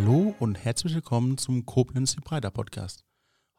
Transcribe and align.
Hallo 0.00 0.32
und 0.38 0.64
herzlich 0.64 0.94
willkommen 0.94 1.38
zum 1.38 1.66
Koblenz 1.66 2.14
Breiter 2.14 2.52
Podcast. 2.52 3.02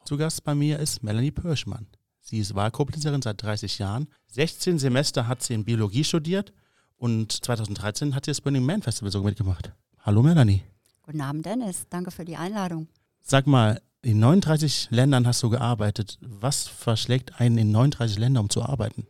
Zu 0.06 0.16
Gast 0.16 0.46
bei 0.46 0.56
mir 0.56 0.80
ist 0.80 1.04
Melanie 1.04 1.32
Pörschmann. 1.32 1.88
Sie 2.22 2.40
ist 2.40 2.56
Wahlkoblenzerin 2.56 3.22
seit 3.22 3.44
30 3.44 3.78
Jahren. 3.78 4.08
16 4.28 4.80
Semester 4.80 5.28
hat 5.28 5.44
sie 5.44 5.54
in 5.54 5.66
Biologie 5.66 6.06
studiert 6.06 6.54
und 6.96 7.34
2013 7.44 8.16
hat 8.16 8.24
sie 8.24 8.32
das 8.32 8.40
Burning 8.40 8.66
Man 8.66 8.82
Festival 8.82 9.12
sogar 9.12 9.28
mitgemacht. 9.28 9.74
Hallo 10.00 10.24
Melanie. 10.24 10.64
Guten 11.02 11.20
Abend 11.20 11.46
Dennis, 11.46 11.88
danke 11.90 12.10
für 12.10 12.24
die 12.24 12.38
Einladung. 12.38 12.88
Sag 13.22 13.46
mal, 13.46 13.82
in 14.02 14.20
39 14.20 14.92
Ländern 14.92 15.28
hast 15.28 15.44
du 15.44 15.50
gearbeitet. 15.50 16.20
Was 16.22 16.70
verschlägt 16.70 17.42
einen 17.42 17.58
in 17.58 17.72
39 17.74 18.18
Ländern, 18.18 18.46
um 18.46 18.50
zu 18.50 18.64
arbeiten? 18.64 19.06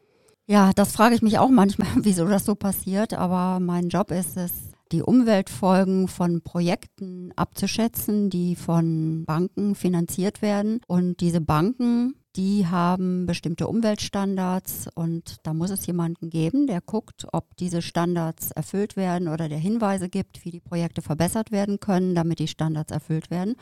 Ja, 0.48 0.72
das 0.73 0.94
frage 0.94 1.14
ich 1.14 1.22
mich 1.22 1.38
auch 1.38 1.50
manchmal, 1.50 1.90
wieso 1.98 2.26
das 2.26 2.46
so 2.46 2.55
passiert. 2.55 3.14
Aber 3.14 3.59
mein 3.59 3.90
Job 3.90 4.09
ist 4.09 4.36
es, 4.36 4.69
die 4.92 5.02
Umweltfolgen 5.02 6.08
von 6.08 6.42
Projekten 6.42 7.32
abzuschätzen, 7.36 8.30
die 8.30 8.56
von 8.56 9.26
Banken 9.26 9.76
finanziert 9.76 10.42
werden. 10.42 10.82
Und 10.88 11.20
diese 11.22 11.42
Banken, 11.42 12.16
die 12.36 12.68
haben 12.68 13.26
bestimmte 13.26 13.68
Umweltstandards 13.68 14.88
und 14.94 15.38
da 15.44 15.54
muss 15.54 15.70
es 15.70 15.86
jemanden 15.86 16.30
geben, 16.30 16.68
der 16.68 16.82
guckt, 16.82 17.28
ob 17.32 17.56
diese 17.58 17.82
Standards 17.82 18.52
erfüllt 18.52 18.96
werden 18.96 19.28
oder 19.28 19.50
der 19.50 19.58
Hinweise 19.58 20.10
gibt, 20.10 20.46
wie 20.46 20.52
die 20.52 20.60
Projekte 20.60 21.02
verbessert 21.02 21.52
werden 21.52 21.80
können, 21.80 22.16
damit 22.16 22.40
die 22.40 22.48
Standards 22.48 22.92
erfüllt 22.92 23.30
werden. 23.30 23.56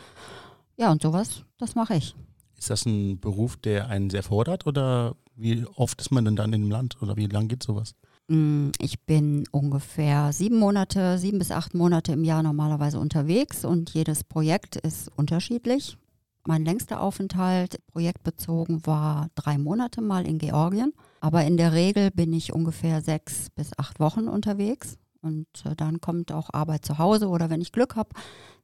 Ja, 0.77 0.91
und 0.91 1.01
sowas, 1.01 1.43
das 1.57 1.75
mache 1.75 1.95
ich. 1.95 2.15
Ist 2.57 2.69
das 2.69 2.85
ein 2.85 3.19
Beruf, 3.19 3.57
der 3.57 3.87
einen 3.87 4.09
sehr 4.09 4.23
fordert 4.23 4.65
oder 4.65 5.15
wie 5.35 5.65
oft 5.75 6.01
ist 6.01 6.11
man 6.11 6.25
denn 6.25 6.35
dann 6.35 6.53
in 6.53 6.63
dem 6.63 6.71
Land 6.71 7.01
oder 7.01 7.15
wie 7.15 7.27
lange 7.27 7.47
geht 7.47 7.63
sowas? 7.63 7.95
Mm, 8.27 8.71
ich 8.79 8.99
bin 9.05 9.45
ungefähr 9.51 10.33
sieben 10.33 10.59
Monate, 10.59 11.17
sieben 11.17 11.39
bis 11.39 11.51
acht 11.51 11.73
Monate 11.73 12.11
im 12.11 12.23
Jahr 12.23 12.43
normalerweise 12.43 12.99
unterwegs 12.99 13.63
und 13.63 13.91
jedes 13.91 14.23
Projekt 14.23 14.75
ist 14.75 15.09
unterschiedlich. 15.15 15.97
Mein 16.45 16.65
längster 16.65 17.01
Aufenthalt 17.01 17.81
projektbezogen 17.87 18.85
war 18.85 19.29
drei 19.35 19.57
Monate 19.57 20.01
mal 20.01 20.25
in 20.25 20.37
Georgien, 20.39 20.93
aber 21.19 21.45
in 21.45 21.57
der 21.57 21.73
Regel 21.73 22.11
bin 22.11 22.33
ich 22.33 22.53
ungefähr 22.53 23.01
sechs 23.01 23.49
bis 23.49 23.77
acht 23.77 23.99
Wochen 23.99 24.27
unterwegs 24.27 24.97
und 25.21 25.47
äh, 25.65 25.75
dann 25.75 26.01
kommt 26.01 26.31
auch 26.31 26.49
Arbeit 26.53 26.85
zu 26.85 26.97
Hause 26.97 27.29
oder 27.29 27.49
wenn 27.49 27.61
ich 27.61 27.71
Glück 27.71 27.95
habe, 27.95 28.09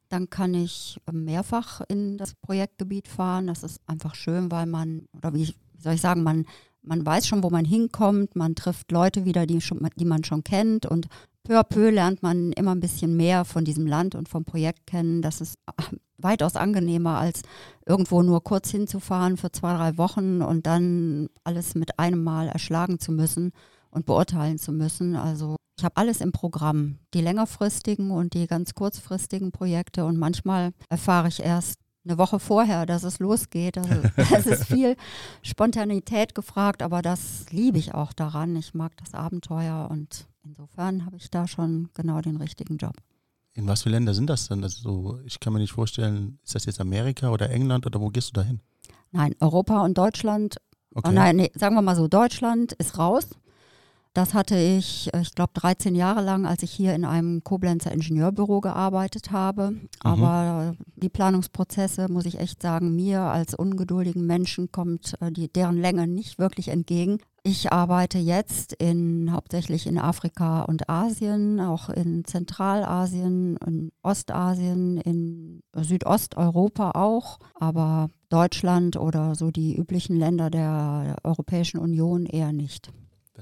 dann 0.09 0.29
kann 0.29 0.53
ich 0.53 0.99
mehrfach 1.11 1.81
in 1.87 2.17
das 2.17 2.35
Projektgebiet 2.35 3.07
fahren. 3.07 3.47
Das 3.47 3.63
ist 3.63 3.81
einfach 3.87 4.15
schön, 4.15 4.51
weil 4.51 4.65
man, 4.65 5.07
oder 5.13 5.33
wie 5.33 5.53
soll 5.77 5.93
ich 5.93 6.01
sagen, 6.01 6.23
man 6.23 6.45
man 6.83 7.05
weiß 7.05 7.27
schon, 7.27 7.43
wo 7.43 7.49
man 7.49 7.65
hinkommt, 7.65 8.35
man 8.35 8.55
trifft 8.55 8.91
Leute 8.91 9.25
wieder, 9.25 9.45
die, 9.45 9.61
schon, 9.61 9.87
die 9.95 10.05
man 10.05 10.23
schon 10.23 10.43
kennt 10.43 10.85
und 10.85 11.07
peu 11.43 11.59
à 11.59 11.63
peu 11.63 11.89
lernt 11.89 12.23
man 12.23 12.51
immer 12.53 12.71
ein 12.71 12.79
bisschen 12.79 13.17
mehr 13.17 13.45
von 13.45 13.65
diesem 13.65 13.85
Land 13.85 14.15
und 14.15 14.29
vom 14.29 14.45
Projekt 14.45 14.87
kennen. 14.87 15.21
Das 15.21 15.41
ist 15.41 15.57
weitaus 16.17 16.55
angenehmer, 16.55 17.17
als 17.17 17.41
irgendwo 17.85 18.21
nur 18.21 18.43
kurz 18.43 18.69
hinzufahren 18.69 19.37
für 19.37 19.51
zwei, 19.51 19.75
drei 19.75 19.97
Wochen 19.97 20.41
und 20.41 20.65
dann 20.65 21.29
alles 21.43 21.75
mit 21.75 21.99
einem 21.99 22.23
Mal 22.23 22.47
erschlagen 22.47 22.99
zu 22.99 23.11
müssen 23.11 23.51
und 23.89 24.05
beurteilen 24.05 24.57
zu 24.57 24.71
müssen. 24.71 25.15
Also 25.15 25.57
ich 25.77 25.83
habe 25.83 25.97
alles 25.97 26.21
im 26.21 26.31
Programm, 26.31 26.99
die 27.13 27.21
längerfristigen 27.21 28.11
und 28.11 28.33
die 28.33 28.47
ganz 28.47 28.73
kurzfristigen 28.73 29.51
Projekte 29.51 30.05
und 30.05 30.17
manchmal 30.17 30.71
erfahre 30.89 31.27
ich 31.27 31.41
erst 31.41 31.82
eine 32.05 32.17
Woche 32.17 32.39
vorher, 32.39 32.85
dass 32.85 33.03
es 33.03 33.19
losgeht. 33.19 33.77
Also, 33.77 33.93
es 34.17 34.45
ist 34.45 34.65
viel 34.65 34.95
Spontanität 35.41 36.35
gefragt, 36.35 36.81
aber 36.81 37.01
das 37.01 37.45
liebe 37.49 37.77
ich 37.77 37.93
auch 37.93 38.13
daran. 38.13 38.55
Ich 38.55 38.73
mag 38.73 38.95
das 38.97 39.13
Abenteuer 39.13 39.87
und 39.89 40.27
insofern 40.43 41.05
habe 41.05 41.17
ich 41.17 41.29
da 41.31 41.47
schon 41.47 41.89
genau 41.93 42.21
den 42.21 42.37
richtigen 42.37 42.77
Job. 42.77 42.95
In 43.53 43.67
was 43.67 43.83
für 43.83 43.89
Länder 43.89 44.13
sind 44.13 44.29
das 44.29 44.47
denn? 44.47 44.63
Also 44.63 45.19
ich 45.25 45.39
kann 45.39 45.53
mir 45.53 45.59
nicht 45.59 45.73
vorstellen, 45.73 46.39
ist 46.43 46.55
das 46.55 46.65
jetzt 46.65 46.81
Amerika 46.81 47.29
oder 47.29 47.49
England 47.49 47.85
oder 47.85 48.01
wo 48.01 48.09
gehst 48.09 48.29
du 48.29 48.41
dahin? 48.41 48.59
Nein, 49.11 49.35
Europa 49.39 49.81
und 49.81 49.97
Deutschland. 49.97 50.57
Okay. 50.95 51.09
Oh 51.09 51.13
nein, 51.13 51.35
nee, 51.35 51.51
sagen 51.53 51.75
wir 51.75 51.81
mal 51.81 51.95
so, 51.95 52.07
Deutschland 52.07 52.73
ist 52.73 52.97
raus. 52.97 53.29
Das 54.13 54.35
hatte 54.35 54.55
ich, 54.55 55.11
äh, 55.13 55.21
ich 55.21 55.33
glaube, 55.33 55.53
13 55.55 55.95
Jahre 55.95 56.21
lang, 56.21 56.45
als 56.45 56.61
ich 56.61 56.71
hier 56.71 56.93
in 56.93 57.03
einem 57.03 57.43
Koblenzer 57.43 57.91
Ingenieurbüro 57.91 58.61
gearbeitet 58.61 59.31
habe. 59.31 59.71
Mhm. 59.71 59.89
Aber 60.01 60.75
die 60.95 61.09
Planungsprozesse, 61.09 62.11
muss 62.11 62.25
ich 62.25 62.39
echt 62.39 62.61
sagen, 62.61 62.95
mir 62.95 63.21
als 63.21 63.55
ungeduldigen 63.55 64.25
Menschen 64.25 64.71
kommt 64.71 65.15
äh, 65.19 65.31
die, 65.31 65.51
deren 65.51 65.77
Länge 65.77 66.07
nicht 66.07 66.37
wirklich 66.37 66.67
entgegen. 66.67 67.17
Ich 67.45 67.73
arbeite 67.73 68.19
jetzt 68.19 68.71
in, 68.73 69.33
hauptsächlich 69.33 69.87
in 69.87 69.97
Afrika 69.97 70.61
und 70.61 70.89
Asien, 70.89 71.59
auch 71.59 71.89
in 71.89 72.23
Zentralasien, 72.23 73.57
in 73.65 73.91
Ostasien, 74.01 74.97
in 74.97 75.61
Südosteuropa 75.75 76.91
auch, 76.91 77.39
aber 77.55 78.09
Deutschland 78.29 78.95
oder 78.95 79.35
so 79.35 79.51
die 79.51 79.75
üblichen 79.75 80.15
Länder 80.15 80.49
der 80.49 81.17
Europäischen 81.23 81.79
Union 81.79 82.25
eher 82.25 82.53
nicht. 82.53 82.93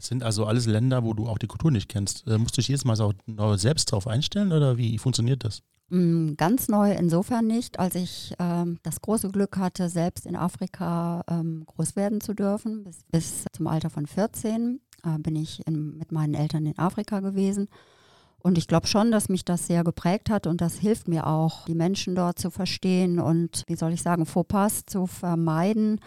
Das 0.01 0.07
sind 0.07 0.23
also 0.23 0.47
alles 0.47 0.65
Länder, 0.65 1.03
wo 1.03 1.13
du 1.13 1.27
auch 1.27 1.37
die 1.37 1.45
Kultur 1.45 1.69
nicht 1.69 1.87
kennst. 1.87 2.25
Äh, 2.25 2.39
musst 2.39 2.57
du 2.57 2.61
dich 2.61 2.69
jedes 2.69 2.85
Mal 2.85 2.95
so 2.95 3.13
selbst 3.55 3.91
drauf 3.91 4.07
einstellen 4.07 4.51
oder 4.51 4.75
wie 4.75 4.97
funktioniert 4.97 5.43
das? 5.43 5.61
Mm, 5.89 6.33
ganz 6.37 6.69
neu 6.69 6.91
insofern 6.91 7.45
nicht, 7.45 7.77
als 7.77 7.93
ich 7.93 8.33
ähm, 8.39 8.79
das 8.81 9.01
große 9.01 9.29
Glück 9.29 9.57
hatte, 9.57 9.89
selbst 9.89 10.25
in 10.25 10.35
Afrika 10.35 11.23
ähm, 11.29 11.65
groß 11.67 11.95
werden 11.95 12.19
zu 12.19 12.33
dürfen. 12.33 12.83
Bis, 12.83 13.03
bis 13.11 13.45
zum 13.53 13.67
Alter 13.67 13.91
von 13.91 14.07
14 14.07 14.81
äh, 15.03 15.19
bin 15.19 15.35
ich 15.35 15.67
in, 15.67 15.99
mit 15.99 16.11
meinen 16.11 16.33
Eltern 16.33 16.65
in 16.65 16.79
Afrika 16.79 17.19
gewesen. 17.19 17.67
Und 18.39 18.57
ich 18.57 18.67
glaube 18.67 18.87
schon, 18.87 19.11
dass 19.11 19.29
mich 19.29 19.45
das 19.45 19.67
sehr 19.67 19.83
geprägt 19.83 20.31
hat 20.31 20.47
und 20.47 20.61
das 20.61 20.79
hilft 20.79 21.07
mir 21.07 21.27
auch, 21.27 21.65
die 21.65 21.75
Menschen 21.75 22.15
dort 22.15 22.39
zu 22.39 22.49
verstehen 22.49 23.19
und, 23.19 23.65
wie 23.67 23.75
soll 23.75 23.93
ich 23.93 24.01
sagen, 24.01 24.25
Fauxpas 24.25 24.87
zu 24.87 25.05
vermeiden 25.05 25.99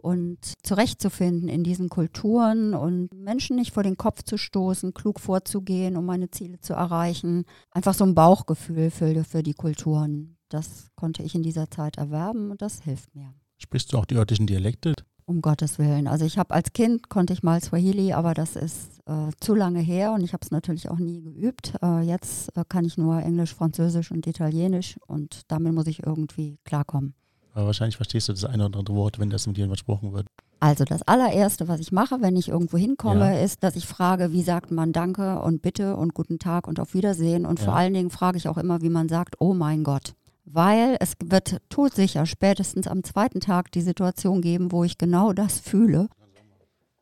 und 0.00 0.54
zurechtzufinden 0.62 1.48
in 1.48 1.62
diesen 1.62 1.88
Kulturen 1.88 2.74
und 2.74 3.12
Menschen 3.12 3.56
nicht 3.56 3.72
vor 3.72 3.82
den 3.82 3.96
Kopf 3.96 4.22
zu 4.22 4.36
stoßen, 4.36 4.94
klug 4.94 5.20
vorzugehen, 5.20 5.96
um 5.96 6.06
meine 6.06 6.30
Ziele 6.30 6.60
zu 6.60 6.72
erreichen. 6.72 7.44
Einfach 7.70 7.94
so 7.94 8.04
ein 8.04 8.14
Bauchgefühl 8.14 8.90
für, 8.90 9.24
für 9.24 9.42
die 9.42 9.54
Kulturen. 9.54 10.36
Das 10.48 10.88
konnte 10.96 11.22
ich 11.22 11.34
in 11.34 11.42
dieser 11.42 11.70
Zeit 11.70 11.98
erwerben 11.98 12.50
und 12.50 12.62
das 12.62 12.82
hilft 12.82 13.14
mir. 13.14 13.32
Sprichst 13.58 13.92
du 13.92 13.98
auch 13.98 14.06
die 14.06 14.16
örtlichen 14.16 14.46
Dialekte? 14.46 14.94
Um 15.26 15.42
Gottes 15.42 15.78
Willen. 15.78 16.08
Also 16.08 16.24
ich 16.24 16.38
habe 16.38 16.52
als 16.54 16.72
Kind 16.72 17.08
konnte 17.08 17.32
ich 17.32 17.44
mal 17.44 17.62
Swahili, 17.62 18.12
aber 18.14 18.34
das 18.34 18.56
ist 18.56 19.00
äh, 19.06 19.30
zu 19.38 19.54
lange 19.54 19.78
her 19.78 20.12
und 20.12 20.24
ich 20.24 20.32
habe 20.32 20.42
es 20.42 20.50
natürlich 20.50 20.88
auch 20.88 20.98
nie 20.98 21.22
geübt. 21.22 21.74
Äh, 21.82 22.00
jetzt 22.00 22.56
äh, 22.56 22.64
kann 22.68 22.84
ich 22.84 22.98
nur 22.98 23.22
Englisch, 23.22 23.54
Französisch 23.54 24.10
und 24.10 24.26
Italienisch 24.26 24.98
und 25.06 25.42
damit 25.46 25.72
muss 25.72 25.86
ich 25.86 26.04
irgendwie 26.04 26.58
klarkommen. 26.64 27.14
Aber 27.54 27.66
wahrscheinlich 27.66 27.96
verstehst 27.96 28.28
du 28.28 28.32
das 28.32 28.44
eine 28.44 28.66
oder 28.66 28.78
andere 28.78 28.96
Wort, 28.96 29.18
wenn 29.18 29.30
das 29.30 29.46
mit 29.46 29.56
dir 29.56 29.66
versprochen 29.66 30.12
wird. 30.12 30.26
Also 30.60 30.84
das 30.84 31.02
allererste, 31.02 31.68
was 31.68 31.80
ich 31.80 31.90
mache, 31.90 32.20
wenn 32.20 32.36
ich 32.36 32.48
irgendwo 32.48 32.76
hinkomme, 32.76 33.34
ja. 33.34 33.40
ist, 33.40 33.64
dass 33.64 33.76
ich 33.76 33.86
frage, 33.86 34.32
wie 34.32 34.42
sagt 34.42 34.70
man 34.70 34.92
Danke 34.92 35.40
und 35.40 35.62
Bitte 35.62 35.96
und 35.96 36.12
Guten 36.12 36.38
Tag 36.38 36.68
und 36.68 36.78
auf 36.78 36.92
Wiedersehen. 36.92 37.46
Und 37.46 37.58
ja. 37.58 37.64
vor 37.64 37.74
allen 37.74 37.94
Dingen 37.94 38.10
frage 38.10 38.36
ich 38.36 38.46
auch 38.46 38.58
immer, 38.58 38.82
wie 38.82 38.90
man 38.90 39.08
sagt, 39.08 39.36
oh 39.40 39.54
mein 39.54 39.84
Gott. 39.84 40.14
Weil 40.44 40.96
es 41.00 41.14
wird 41.24 41.58
todsicher 41.70 42.26
spätestens 42.26 42.86
am 42.88 43.04
zweiten 43.04 43.40
Tag 43.40 43.72
die 43.72 43.80
Situation 43.80 44.42
geben, 44.42 44.70
wo 44.70 44.84
ich 44.84 44.98
genau 44.98 45.32
das 45.32 45.60
fühle. 45.60 46.08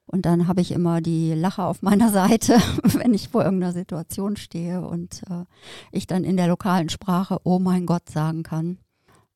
Und 0.06 0.24
dann 0.24 0.46
habe 0.46 0.60
ich 0.60 0.70
immer 0.70 1.00
die 1.00 1.34
Lache 1.34 1.64
auf 1.64 1.82
meiner 1.82 2.10
Seite, 2.12 2.58
wenn 2.82 3.12
ich 3.12 3.28
vor 3.28 3.44
irgendeiner 3.44 3.72
Situation 3.72 4.36
stehe 4.36 4.86
und 4.86 5.22
äh, 5.28 5.44
ich 5.90 6.06
dann 6.06 6.22
in 6.22 6.36
der 6.36 6.46
lokalen 6.46 6.88
Sprache 6.88 7.38
Oh 7.42 7.58
mein 7.58 7.86
Gott 7.86 8.08
sagen 8.08 8.44
kann 8.44 8.78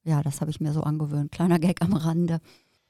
ja, 0.05 0.23
das 0.23 0.41
habe 0.41 0.51
ich 0.51 0.61
mir 0.61 0.73
so 0.73 0.83
angewöhnt. 0.83 1.33
Kleiner 1.33 1.59
Gag 1.59 1.83
am 1.83 1.95
Rande. 1.95 2.41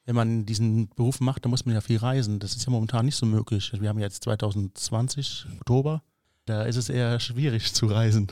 Wenn 0.05 0.17
man 0.17 0.47
diesen 0.47 0.89
Beruf 0.89 1.21
macht, 1.21 1.45
dann 1.45 1.51
muss 1.51 1.65
man 1.65 1.75
ja 1.75 1.81
viel 1.81 1.99
reisen. 1.99 2.41
Das 2.41 2.57
ist 2.57 2.65
ja 2.65 2.73
momentan 2.73 3.05
nicht 3.05 3.17
so 3.17 3.27
möglich. 3.27 3.73
Wir 3.79 3.89
haben 3.89 3.99
jetzt 3.99 4.25
2020, 4.25 5.47
Oktober. 5.59 6.03
Da 6.45 6.63
ist 6.63 6.77
es 6.77 6.89
eher 6.89 7.21
schwierig 7.21 7.73
zu 7.73 7.87
reisen. 7.87 8.29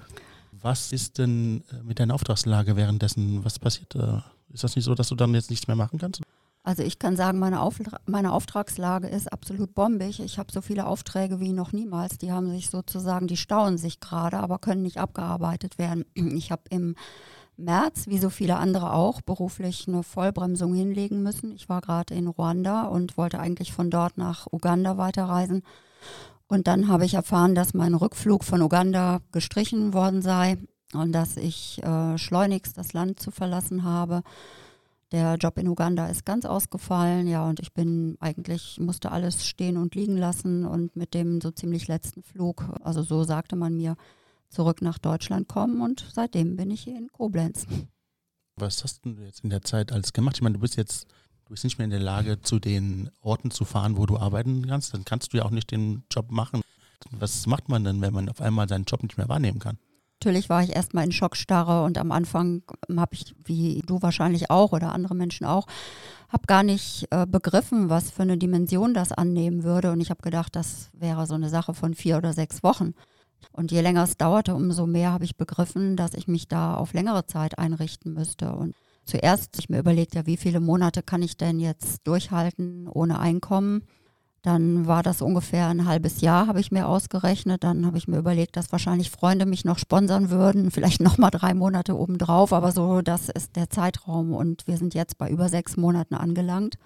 Was 0.52 0.92
ist 0.92 1.18
denn 1.18 1.62
äh, 1.70 1.82
mit 1.84 2.00
deiner 2.00 2.14
Auftragslage 2.14 2.74
währenddessen? 2.76 3.44
Was 3.44 3.58
passiert 3.58 3.94
da? 3.94 4.24
Ist 4.52 4.64
das 4.64 4.74
nicht 4.74 4.84
so, 4.84 4.94
dass 4.94 5.08
du 5.08 5.14
dann 5.14 5.32
jetzt 5.32 5.50
nichts 5.50 5.68
mehr 5.68 5.76
machen 5.76 5.98
kannst? 5.98 6.20
Also 6.62 6.82
ich 6.82 6.98
kann 6.98 7.16
sagen, 7.16 7.38
meine, 7.38 7.62
Auftra 7.62 8.00
meine 8.04 8.32
Auftragslage 8.32 9.08
ist 9.08 9.32
absolut 9.32 9.74
bombig. 9.74 10.20
Ich 10.20 10.38
habe 10.38 10.52
so 10.52 10.60
viele 10.60 10.86
Aufträge 10.86 11.40
wie 11.40 11.52
noch 11.52 11.72
niemals. 11.72 12.18
Die 12.18 12.32
haben 12.32 12.50
sich 12.50 12.68
sozusagen, 12.68 13.28
die 13.28 13.38
stauen 13.38 13.78
sich 13.78 14.00
gerade, 14.00 14.38
aber 14.38 14.58
können 14.58 14.82
nicht 14.82 14.98
abgearbeitet 14.98 15.78
werden. 15.78 16.04
Ich 16.14 16.52
habe 16.52 16.62
im 16.68 16.96
März, 17.64 18.06
wie 18.06 18.18
so 18.18 18.30
viele 18.30 18.56
andere 18.56 18.92
auch, 18.92 19.20
beruflich 19.20 19.86
eine 19.86 20.02
Vollbremsung 20.02 20.74
hinlegen 20.74 21.22
müssen. 21.22 21.54
Ich 21.54 21.68
war 21.68 21.80
gerade 21.80 22.14
in 22.14 22.26
Ruanda 22.26 22.84
und 22.84 23.16
wollte 23.16 23.38
eigentlich 23.38 23.72
von 23.72 23.90
dort 23.90 24.18
nach 24.18 24.46
Uganda 24.50 24.96
weiterreisen. 24.96 25.62
Und 26.48 26.66
dann 26.66 26.88
habe 26.88 27.04
ich 27.04 27.14
erfahren, 27.14 27.54
dass 27.54 27.74
mein 27.74 27.94
Rückflug 27.94 28.42
von 28.44 28.62
Uganda 28.62 29.20
gestrichen 29.30 29.94
worden 29.94 30.20
sei 30.20 30.58
und 30.92 31.12
dass 31.12 31.36
ich 31.36 31.82
äh, 31.82 32.18
schleunigst 32.18 32.76
das 32.76 32.92
Land 32.92 33.20
zu 33.20 33.30
verlassen 33.30 33.84
habe. 33.84 34.22
Der 35.12 35.34
Job 35.36 35.58
in 35.58 35.68
Uganda 35.68 36.06
ist 36.06 36.24
ganz 36.24 36.44
ausgefallen, 36.44 37.26
ja, 37.26 37.44
und 37.48 37.58
ich 37.58 37.72
bin 37.72 38.16
eigentlich, 38.20 38.78
musste 38.80 39.10
alles 39.10 39.44
stehen 39.44 39.76
und 39.76 39.94
liegen 39.96 40.16
lassen 40.16 40.64
und 40.64 40.94
mit 40.94 41.14
dem 41.14 41.40
so 41.40 41.50
ziemlich 41.50 41.88
letzten 41.88 42.22
Flug, 42.22 42.64
also 42.84 43.02
so 43.02 43.24
sagte 43.24 43.56
man 43.56 43.76
mir, 43.76 43.96
zurück 44.50 44.82
nach 44.82 44.98
Deutschland 44.98 45.48
kommen 45.48 45.80
und 45.80 46.06
seitdem 46.12 46.56
bin 46.56 46.70
ich 46.70 46.82
hier 46.82 46.98
in 46.98 47.08
Koblenz. 47.12 47.66
Was 48.56 48.84
hast 48.84 49.04
du 49.04 49.10
jetzt 49.24 49.42
in 49.44 49.50
der 49.50 49.62
Zeit 49.62 49.92
alles 49.92 50.12
gemacht? 50.12 50.36
Ich 50.36 50.42
meine, 50.42 50.54
du 50.54 50.60
bist 50.60 50.76
jetzt, 50.76 51.06
du 51.44 51.50
bist 51.50 51.64
nicht 51.64 51.78
mehr 51.78 51.86
in 51.86 51.90
der 51.90 52.00
Lage, 52.00 52.40
zu 52.42 52.58
den 52.58 53.10
Orten 53.20 53.50
zu 53.50 53.64
fahren, 53.64 53.96
wo 53.96 54.06
du 54.06 54.18
arbeiten 54.18 54.66
kannst. 54.66 54.92
Dann 54.92 55.04
kannst 55.04 55.32
du 55.32 55.38
ja 55.38 55.44
auch 55.44 55.50
nicht 55.50 55.70
den 55.70 56.04
Job 56.10 56.30
machen. 56.30 56.60
Was 57.12 57.46
macht 57.46 57.68
man 57.68 57.84
denn, 57.84 58.00
wenn 58.00 58.12
man 58.12 58.28
auf 58.28 58.40
einmal 58.40 58.68
seinen 58.68 58.84
Job 58.84 59.02
nicht 59.02 59.16
mehr 59.16 59.28
wahrnehmen 59.28 59.58
kann? 59.58 59.78
Natürlich 60.22 60.50
war 60.50 60.62
ich 60.62 60.76
erstmal 60.76 61.04
in 61.04 61.12
Schockstarre 61.12 61.82
und 61.82 61.96
am 61.96 62.12
Anfang 62.12 62.62
habe 62.94 63.14
ich, 63.14 63.34
wie 63.42 63.82
du 63.86 64.02
wahrscheinlich 64.02 64.50
auch 64.50 64.72
oder 64.72 64.92
andere 64.92 65.14
Menschen 65.14 65.46
auch, 65.46 65.66
habe 66.28 66.46
gar 66.46 66.62
nicht 66.62 67.06
äh, 67.10 67.26
begriffen, 67.26 67.88
was 67.88 68.10
für 68.10 68.22
eine 68.22 68.36
Dimension 68.36 68.92
das 68.92 69.12
annehmen 69.12 69.62
würde. 69.62 69.92
Und 69.92 70.00
ich 70.02 70.10
habe 70.10 70.20
gedacht, 70.20 70.54
das 70.54 70.90
wäre 70.92 71.26
so 71.26 71.34
eine 71.34 71.48
Sache 71.48 71.72
von 71.72 71.94
vier 71.94 72.18
oder 72.18 72.34
sechs 72.34 72.62
Wochen. 72.62 72.92
Und 73.52 73.72
je 73.72 73.80
länger 73.80 74.04
es 74.04 74.16
dauerte, 74.16 74.54
umso 74.54 74.86
mehr 74.86 75.12
habe 75.12 75.24
ich 75.24 75.36
begriffen, 75.36 75.96
dass 75.96 76.14
ich 76.14 76.28
mich 76.28 76.48
da 76.48 76.74
auf 76.74 76.92
längere 76.92 77.26
Zeit 77.26 77.58
einrichten 77.58 78.14
müsste. 78.14 78.52
Und 78.52 78.74
zuerst 79.04 79.52
habe 79.54 79.60
ich 79.60 79.68
mir 79.68 79.78
überlegt, 79.78 80.14
ja, 80.14 80.26
wie 80.26 80.36
viele 80.36 80.60
Monate 80.60 81.02
kann 81.02 81.22
ich 81.22 81.36
denn 81.36 81.60
jetzt 81.60 82.06
durchhalten 82.06 82.88
ohne 82.88 83.18
Einkommen? 83.18 83.82
Dann 84.42 84.86
war 84.86 85.02
das 85.02 85.20
ungefähr 85.20 85.68
ein 85.68 85.84
halbes 85.84 86.22
Jahr, 86.22 86.46
habe 86.46 86.60
ich 86.60 86.72
mir 86.72 86.88
ausgerechnet. 86.88 87.62
Dann 87.62 87.84
habe 87.84 87.98
ich 87.98 88.08
mir 88.08 88.16
überlegt, 88.16 88.56
dass 88.56 88.72
wahrscheinlich 88.72 89.10
Freunde 89.10 89.44
mich 89.44 89.66
noch 89.66 89.78
sponsern 89.78 90.30
würden, 90.30 90.70
vielleicht 90.70 91.00
nochmal 91.00 91.30
drei 91.30 91.52
Monate 91.52 91.96
obendrauf. 91.98 92.52
Aber 92.52 92.72
so, 92.72 93.02
das 93.02 93.28
ist 93.28 93.56
der 93.56 93.68
Zeitraum. 93.68 94.32
Und 94.32 94.66
wir 94.66 94.78
sind 94.78 94.94
jetzt 94.94 95.18
bei 95.18 95.28
über 95.28 95.48
sechs 95.48 95.76
Monaten 95.76 96.14
angelangt. 96.14 96.76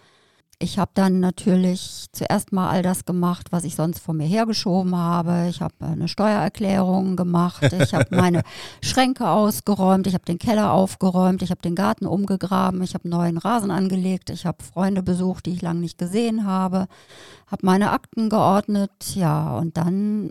Ich 0.58 0.78
habe 0.78 0.92
dann 0.94 1.20
natürlich 1.20 2.06
zuerst 2.12 2.52
mal 2.52 2.70
all 2.70 2.82
das 2.82 3.04
gemacht, 3.04 3.48
was 3.50 3.64
ich 3.64 3.74
sonst 3.74 3.98
vor 3.98 4.14
mir 4.14 4.26
hergeschoben 4.26 4.94
habe. 4.96 5.48
Ich 5.50 5.60
habe 5.60 5.74
eine 5.80 6.06
Steuererklärung 6.06 7.16
gemacht, 7.16 7.72
ich 7.72 7.92
habe 7.92 8.06
meine 8.16 8.42
Schränke 8.80 9.28
ausgeräumt, 9.28 10.06
ich 10.06 10.14
habe 10.14 10.24
den 10.24 10.38
Keller 10.38 10.72
aufgeräumt, 10.72 11.42
ich 11.42 11.50
habe 11.50 11.60
den 11.60 11.74
Garten 11.74 12.06
umgegraben, 12.06 12.82
ich 12.82 12.94
habe 12.94 13.08
neuen 13.08 13.38
Rasen 13.38 13.70
angelegt, 13.70 14.30
ich 14.30 14.46
habe 14.46 14.62
Freunde 14.62 15.02
besucht, 15.02 15.46
die 15.46 15.52
ich 15.52 15.62
lange 15.62 15.80
nicht 15.80 15.98
gesehen 15.98 16.46
habe, 16.46 16.86
habe 17.48 17.66
meine 17.66 17.90
Akten 17.90 18.28
geordnet, 18.28 19.14
ja, 19.14 19.56
und 19.56 19.76
dann, 19.76 20.30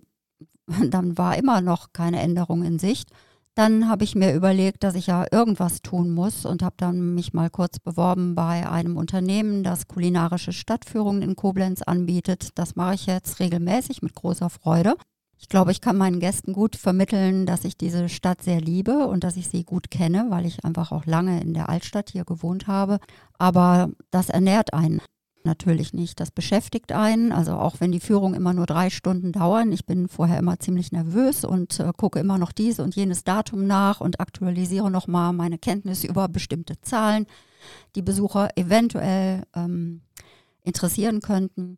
dann 0.89 1.17
war 1.17 1.37
immer 1.37 1.59
noch 1.61 1.91
keine 1.91 2.21
Änderung 2.21 2.63
in 2.63 2.79
Sicht. 2.79 3.09
Dann 3.55 3.88
habe 3.88 4.03
ich 4.03 4.15
mir 4.15 4.33
überlegt, 4.33 4.83
dass 4.83 4.95
ich 4.95 5.07
ja 5.07 5.27
irgendwas 5.31 5.83
tun 5.83 6.09
muss 6.09 6.44
und 6.44 6.63
habe 6.63 6.75
dann 6.77 7.13
mich 7.13 7.33
mal 7.33 7.51
kurz 7.51 7.77
beworben 7.77 8.33
bei 8.33 8.67
einem 8.67 8.97
Unternehmen, 8.97 9.63
das 9.63 9.88
kulinarische 9.88 10.51
Stadtführungen 10.53 11.21
in 11.21 11.35
Koblenz 11.35 11.83
anbietet. 11.83 12.50
Das 12.55 12.75
mache 12.75 12.95
ich 12.95 13.05
jetzt 13.05 13.39
regelmäßig 13.39 14.01
mit 14.01 14.15
großer 14.15 14.50
Freude. 14.50 14.95
Ich 15.38 15.50
glaube, 15.50 15.71
ich 15.71 15.81
kann 15.81 15.97
meinen 15.97 16.19
Gästen 16.19 16.53
gut 16.53 16.75
vermitteln, 16.75 17.45
dass 17.45 17.63
ich 17.65 17.77
diese 17.77 18.09
Stadt 18.09 18.41
sehr 18.41 18.59
liebe 18.59 19.05
und 19.07 19.23
dass 19.23 19.38
ich 19.38 19.50
sie 19.50 19.63
gut 19.63 19.91
kenne, 19.91 20.27
weil 20.29 20.45
ich 20.45 20.65
einfach 20.65 20.91
auch 20.91 21.05
lange 21.05 21.39
in 21.41 21.53
der 21.53 21.69
Altstadt 21.69 22.09
hier 22.09 22.23
gewohnt 22.23 22.65
habe. 22.65 23.00
Aber 23.38 23.89
das 24.09 24.29
ernährt 24.29 24.73
einen 24.73 25.01
natürlich 25.45 25.93
nicht. 25.93 26.19
Das 26.19 26.31
beschäftigt 26.31 26.91
einen. 26.91 27.31
Also 27.31 27.53
auch 27.53 27.79
wenn 27.79 27.91
die 27.91 27.99
Führungen 27.99 28.35
immer 28.35 28.53
nur 28.53 28.65
drei 28.65 28.89
Stunden 28.89 29.31
dauern. 29.31 29.71
Ich 29.71 29.85
bin 29.85 30.07
vorher 30.07 30.39
immer 30.39 30.59
ziemlich 30.59 30.91
nervös 30.91 31.45
und 31.45 31.79
äh, 31.79 31.91
gucke 31.95 32.19
immer 32.19 32.37
noch 32.37 32.51
dies 32.51 32.79
und 32.79 32.95
jenes 32.95 33.23
Datum 33.23 33.67
nach 33.67 34.01
und 34.01 34.19
aktualisiere 34.19 34.91
nochmal 34.91 35.33
meine 35.33 35.57
Kenntnis 35.57 36.03
über 36.03 36.27
bestimmte 36.27 36.79
Zahlen, 36.81 37.25
die 37.95 38.01
Besucher 38.01 38.49
eventuell 38.55 39.43
ähm, 39.55 40.01
interessieren 40.63 41.21
könnten. 41.21 41.77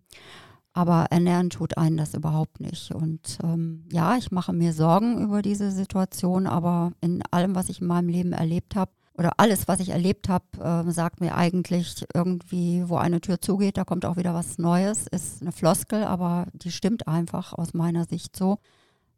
Aber 0.73 1.05
ernähren 1.09 1.49
tut 1.49 1.77
einen 1.77 1.95
das 1.95 2.15
überhaupt 2.15 2.59
nicht. 2.59 2.91
Und 2.93 3.37
ähm, 3.43 3.85
ja, 3.91 4.17
ich 4.17 4.31
mache 4.31 4.51
mir 4.51 4.73
Sorgen 4.73 5.23
über 5.23 5.41
diese 5.41 5.71
Situation, 5.71 6.47
aber 6.47 6.91
in 6.99 7.23
allem, 7.31 7.55
was 7.55 7.69
ich 7.69 7.79
in 7.79 7.87
meinem 7.87 8.09
Leben 8.09 8.33
erlebt 8.33 8.75
habe, 8.75 8.91
oder 9.17 9.31
alles, 9.37 9.67
was 9.67 9.79
ich 9.79 9.89
erlebt 9.89 10.29
habe, 10.29 10.45
äh, 10.59 10.91
sagt 10.91 11.21
mir 11.21 11.35
eigentlich 11.35 12.05
irgendwie, 12.13 12.83
wo 12.87 12.97
eine 12.97 13.21
Tür 13.21 13.39
zugeht, 13.39 13.77
da 13.77 13.83
kommt 13.83 14.05
auch 14.05 14.17
wieder 14.17 14.33
was 14.33 14.57
Neues. 14.57 15.07
Ist 15.07 15.41
eine 15.41 15.51
Floskel, 15.51 16.03
aber 16.03 16.47
die 16.53 16.71
stimmt 16.71 17.07
einfach 17.07 17.53
aus 17.53 17.73
meiner 17.73 18.05
Sicht 18.05 18.35
so. 18.35 18.59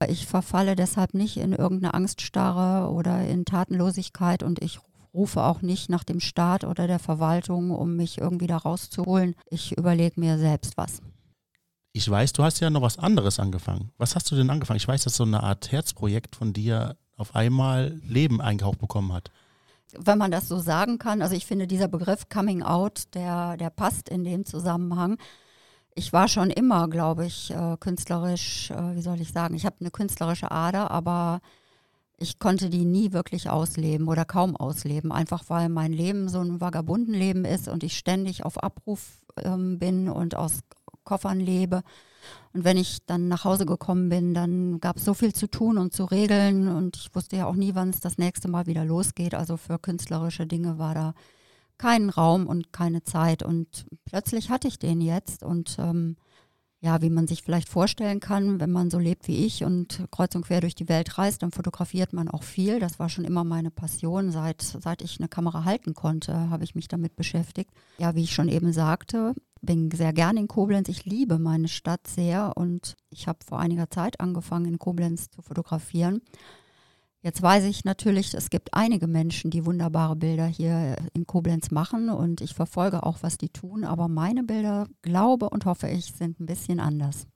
Ich 0.07 0.27
verfalle 0.27 0.75
deshalb 0.75 1.15
nicht 1.15 1.37
in 1.37 1.53
irgendeine 1.53 1.95
Angststarre 1.95 2.91
oder 2.91 3.27
in 3.27 3.45
Tatenlosigkeit 3.45 4.43
und 4.43 4.61
ich 4.61 4.79
rufe 5.13 5.41
auch 5.41 5.63
nicht 5.63 5.89
nach 5.89 6.03
dem 6.03 6.19
Staat 6.19 6.63
oder 6.63 6.85
der 6.85 6.99
Verwaltung, 6.99 7.71
um 7.71 7.95
mich 7.95 8.19
irgendwie 8.19 8.45
da 8.45 8.57
rauszuholen. 8.57 9.33
Ich 9.49 9.75
überlege 9.75 10.19
mir 10.19 10.37
selbst 10.37 10.77
was. 10.77 11.01
Ich 11.93 12.07
weiß, 12.07 12.33
du 12.33 12.43
hast 12.43 12.59
ja 12.59 12.69
noch 12.69 12.83
was 12.83 12.99
anderes 12.99 13.39
angefangen. 13.39 13.89
Was 13.97 14.13
hast 14.13 14.29
du 14.29 14.35
denn 14.35 14.51
angefangen? 14.51 14.77
Ich 14.77 14.87
weiß, 14.87 15.05
dass 15.05 15.15
so 15.15 15.23
eine 15.23 15.41
Art 15.41 15.71
Herzprojekt 15.71 16.35
von 16.35 16.53
dir 16.53 16.95
auf 17.15 17.33
einmal 17.33 17.99
Leben 18.05 18.39
eingehaucht 18.39 18.77
bekommen 18.77 19.11
hat 19.13 19.31
wenn 19.97 20.17
man 20.17 20.31
das 20.31 20.47
so 20.47 20.59
sagen 20.59 20.97
kann. 20.97 21.21
Also 21.21 21.35
ich 21.35 21.45
finde, 21.45 21.67
dieser 21.67 21.87
Begriff 21.87 22.29
Coming 22.29 22.63
Out, 22.63 23.13
der, 23.13 23.57
der 23.57 23.69
passt 23.69 24.09
in 24.09 24.23
dem 24.23 24.45
Zusammenhang. 24.45 25.17
Ich 25.95 26.13
war 26.13 26.27
schon 26.27 26.49
immer, 26.49 26.87
glaube 26.87 27.25
ich, 27.25 27.51
äh, 27.51 27.77
künstlerisch, 27.79 28.71
äh, 28.71 28.95
wie 28.95 29.01
soll 29.01 29.19
ich 29.21 29.31
sagen, 29.31 29.55
ich 29.55 29.65
habe 29.65 29.77
eine 29.79 29.91
künstlerische 29.91 30.51
Ader, 30.51 30.91
aber 30.91 31.41
ich 32.17 32.39
konnte 32.39 32.69
die 32.69 32.85
nie 32.85 33.13
wirklich 33.13 33.49
ausleben 33.49 34.07
oder 34.07 34.25
kaum 34.25 34.55
ausleben, 34.55 35.11
einfach 35.11 35.43
weil 35.47 35.69
mein 35.69 35.93
Leben 35.93 36.29
so 36.29 36.39
ein 36.39 36.59
Vagabundenleben 36.59 37.45
ist 37.45 37.67
und 37.67 37.83
ich 37.83 37.97
ständig 37.97 38.43
auf 38.43 38.61
Abruf 38.63 39.23
ähm, 39.37 39.79
bin 39.79 40.09
und 40.09 40.35
aus 40.35 40.61
Koffern 41.03 41.39
lebe. 41.39 41.83
Und 42.57 42.63
wenn 42.63 42.77
ich 42.77 43.05
dann 43.05 43.27
nach 43.27 43.43
Hause 43.43 43.67
gekommen 43.67 44.09
bin, 44.09 44.33
dann 44.33 44.79
gab 44.79 44.97
es 44.97 45.05
so 45.05 45.13
viel 45.13 45.31
zu 45.31 45.45
tun 45.45 45.77
und 45.77 45.93
zu 45.93 46.05
regeln 46.05 46.67
und 46.67 46.97
ich 46.97 47.13
wusste 47.13 47.35
ja 47.35 47.45
auch 47.45 47.53
nie, 47.53 47.75
wann 47.75 47.91
es 47.91 47.99
das 47.99 48.17
nächste 48.17 48.47
Mal 48.47 48.65
wieder 48.65 48.83
losgeht. 48.83 49.35
Also 49.35 49.57
für 49.57 49.77
künstlerische 49.77 50.47
Dinge 50.47 50.79
war 50.79 50.95
da 50.95 51.13
kein 51.77 52.09
Raum 52.09 52.47
und 52.47 52.73
keine 52.73 53.03
Zeit. 53.03 53.43
Und 53.43 53.85
plötzlich 54.05 54.49
hatte 54.49 54.67
ich 54.67 54.79
den 54.79 55.01
jetzt 55.01 55.43
und 55.43 55.77
ähm, 55.77 56.15
ja, 56.79 57.03
wie 57.03 57.11
man 57.11 57.27
sich 57.27 57.43
vielleicht 57.43 57.69
vorstellen 57.69 58.19
kann, 58.19 58.59
wenn 58.59 58.71
man 58.71 58.89
so 58.89 58.97
lebt 58.97 59.27
wie 59.27 59.45
ich 59.45 59.63
und 59.63 60.07
kreuz 60.09 60.33
und 60.33 60.47
quer 60.47 60.61
durch 60.61 60.73
die 60.73 60.89
Welt 60.89 61.19
reist, 61.19 61.43
dann 61.43 61.51
fotografiert 61.51 62.11
man 62.11 62.27
auch 62.27 62.41
viel. 62.41 62.79
Das 62.79 62.97
war 62.97 63.09
schon 63.09 63.25
immer 63.25 63.43
meine 63.43 63.69
Passion. 63.69 64.31
Seit, 64.31 64.63
seit 64.63 65.03
ich 65.03 65.19
eine 65.19 65.27
Kamera 65.27 65.63
halten 65.63 65.93
konnte, 65.93 66.49
habe 66.49 66.63
ich 66.63 66.73
mich 66.73 66.87
damit 66.87 67.15
beschäftigt. 67.15 67.69
Ja, 67.99 68.15
wie 68.15 68.23
ich 68.23 68.33
schon 68.33 68.49
eben 68.49 68.73
sagte, 68.73 69.35
bin 69.61 69.91
sehr 69.91 70.13
gerne 70.13 70.39
in 70.39 70.47
Koblenz. 70.47 70.89
Ich 70.89 71.05
liebe 71.05 71.39
meine 71.39 71.67
Stadt 71.67 72.07
sehr 72.07 72.55
und 72.55 72.95
ich 73.09 73.27
habe 73.27 73.39
vor 73.45 73.59
einiger 73.59 73.89
Zeit 73.89 74.19
angefangen, 74.19 74.65
in 74.65 74.79
Koblenz 74.79 75.29
zu 75.29 75.41
fotografieren. 75.41 76.21
Jetzt 77.21 77.41
weiß 77.41 77.65
ich 77.65 77.83
natürlich, 77.83 78.33
es 78.33 78.49
gibt 78.49 78.73
einige 78.73 79.07
Menschen, 79.07 79.51
die 79.51 79.65
wunderbare 79.65 80.15
Bilder 80.15 80.45
hier 80.45 80.95
in 81.13 81.25
Koblenz 81.25 81.71
machen 81.71 82.09
und 82.09 82.41
ich 82.41 82.53
verfolge 82.53 83.03
auch, 83.03 83.17
was 83.21 83.37
die 83.37 83.49
tun, 83.49 83.83
aber 83.83 84.07
meine 84.07 84.43
Bilder, 84.43 84.87
glaube 85.01 85.49
und 85.49 85.65
hoffe 85.65 85.87
ich, 85.87 86.13
sind 86.13 86.39
ein 86.39 86.45
bisschen 86.45 86.79
anders. 86.79 87.27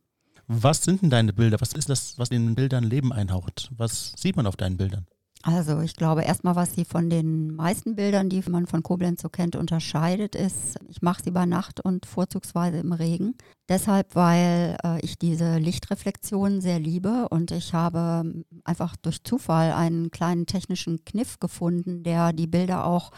Was 0.48 0.84
sind 0.84 1.01
denn 1.01 1.10
deine 1.10 1.34
Bilder? 1.34 1.60
Was 1.62 1.74
ist 1.74 1.90
das, 1.90 2.18
was 2.18 2.30
in 2.30 2.46
den 2.46 2.56
Bildern 2.56 2.84
Leben 2.84 3.12
einhaucht? 3.12 3.72
Was 3.75 4.13
sieht 4.18 4.36
man 4.36 4.48
auf 4.48 4.56
deinen 4.56 4.78
Bildern? 4.78 5.08
Also 5.44 5.82
ich 5.82 5.96
glaube 5.96 6.24
erstmal, 6.24 6.56
was 6.56 6.74
sie 6.74 6.86
von 6.86 7.10
den 7.10 7.56
meisten 7.56 7.96
Bildern, 7.96 8.30
die 8.30 8.44
man 8.48 8.68
von 8.68 8.84
Koblenz 8.84 9.22
so 9.22 9.30
kennt, 9.30 9.56
unterscheidet, 9.56 10.36
ist, 10.36 10.78
ich 10.88 11.02
mache 11.02 11.24
sie 11.24 11.32
bei 11.32 11.46
Nacht 11.46 11.80
und 11.80 12.06
vorzugsweise 12.06 12.78
im 12.78 12.94
Regen. 12.94 13.36
Deshalb, 13.68 14.16
weil 14.16 14.78
äh, 14.84 15.00
ich 15.02 15.18
diese 15.18 15.58
Lichtreflexion 15.58 16.62
sehr 16.62 16.80
liebe 16.80 17.28
und 17.30 17.52
ich 17.52 17.74
habe 17.74 18.44
einfach 18.64 18.96
durch 18.98 19.24
Zufall 19.24 19.72
einen 19.72 20.12
kleinen 20.12 20.46
technischen 20.46 21.06
Kniff 21.06 21.40
gefunden, 21.40 22.04
der 22.04 22.34
die 22.34 22.48
Bilder 22.48 22.86
auch 22.86 23.12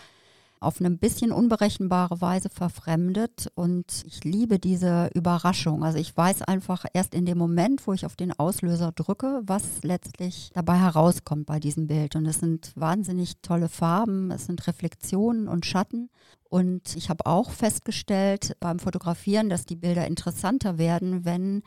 auf 0.63 0.79
eine 0.79 0.91
bisschen 0.91 1.31
unberechenbare 1.31 2.21
Weise 2.21 2.49
verfremdet 2.49 3.51
und 3.55 4.03
ich 4.05 4.23
liebe 4.23 4.59
diese 4.59 5.09
Überraschung. 5.13 5.83
Also 5.83 5.97
ich 5.97 6.15
weiß 6.15 6.43
einfach 6.43 6.85
erst 6.93 7.13
in 7.13 7.25
dem 7.25 7.37
Moment, 7.37 7.85
wo 7.85 7.93
ich 7.93 8.05
auf 8.05 8.15
den 8.15 8.31
Auslöser 8.31 8.91
drücke, 8.91 9.41
was 9.45 9.83
letztlich 9.83 10.51
dabei 10.53 10.77
herauskommt 10.77 11.45
bei 11.45 11.59
diesem 11.59 11.87
Bild. 11.87 12.15
Und 12.15 12.25
es 12.25 12.39
sind 12.39 12.71
wahnsinnig 12.75 13.41
tolle 13.41 13.69
Farben, 13.69 14.31
es 14.31 14.45
sind 14.45 14.65
Reflexionen 14.67 15.47
und 15.47 15.65
Schatten. 15.65 16.09
Und 16.49 16.95
ich 16.95 17.09
habe 17.09 17.25
auch 17.25 17.51
festgestellt 17.51 18.55
beim 18.59 18.79
Fotografieren, 18.79 19.49
dass 19.49 19.65
die 19.65 19.75
Bilder 19.75 20.05
interessanter 20.05 20.77
werden, 20.77 21.25
wenn 21.25 21.63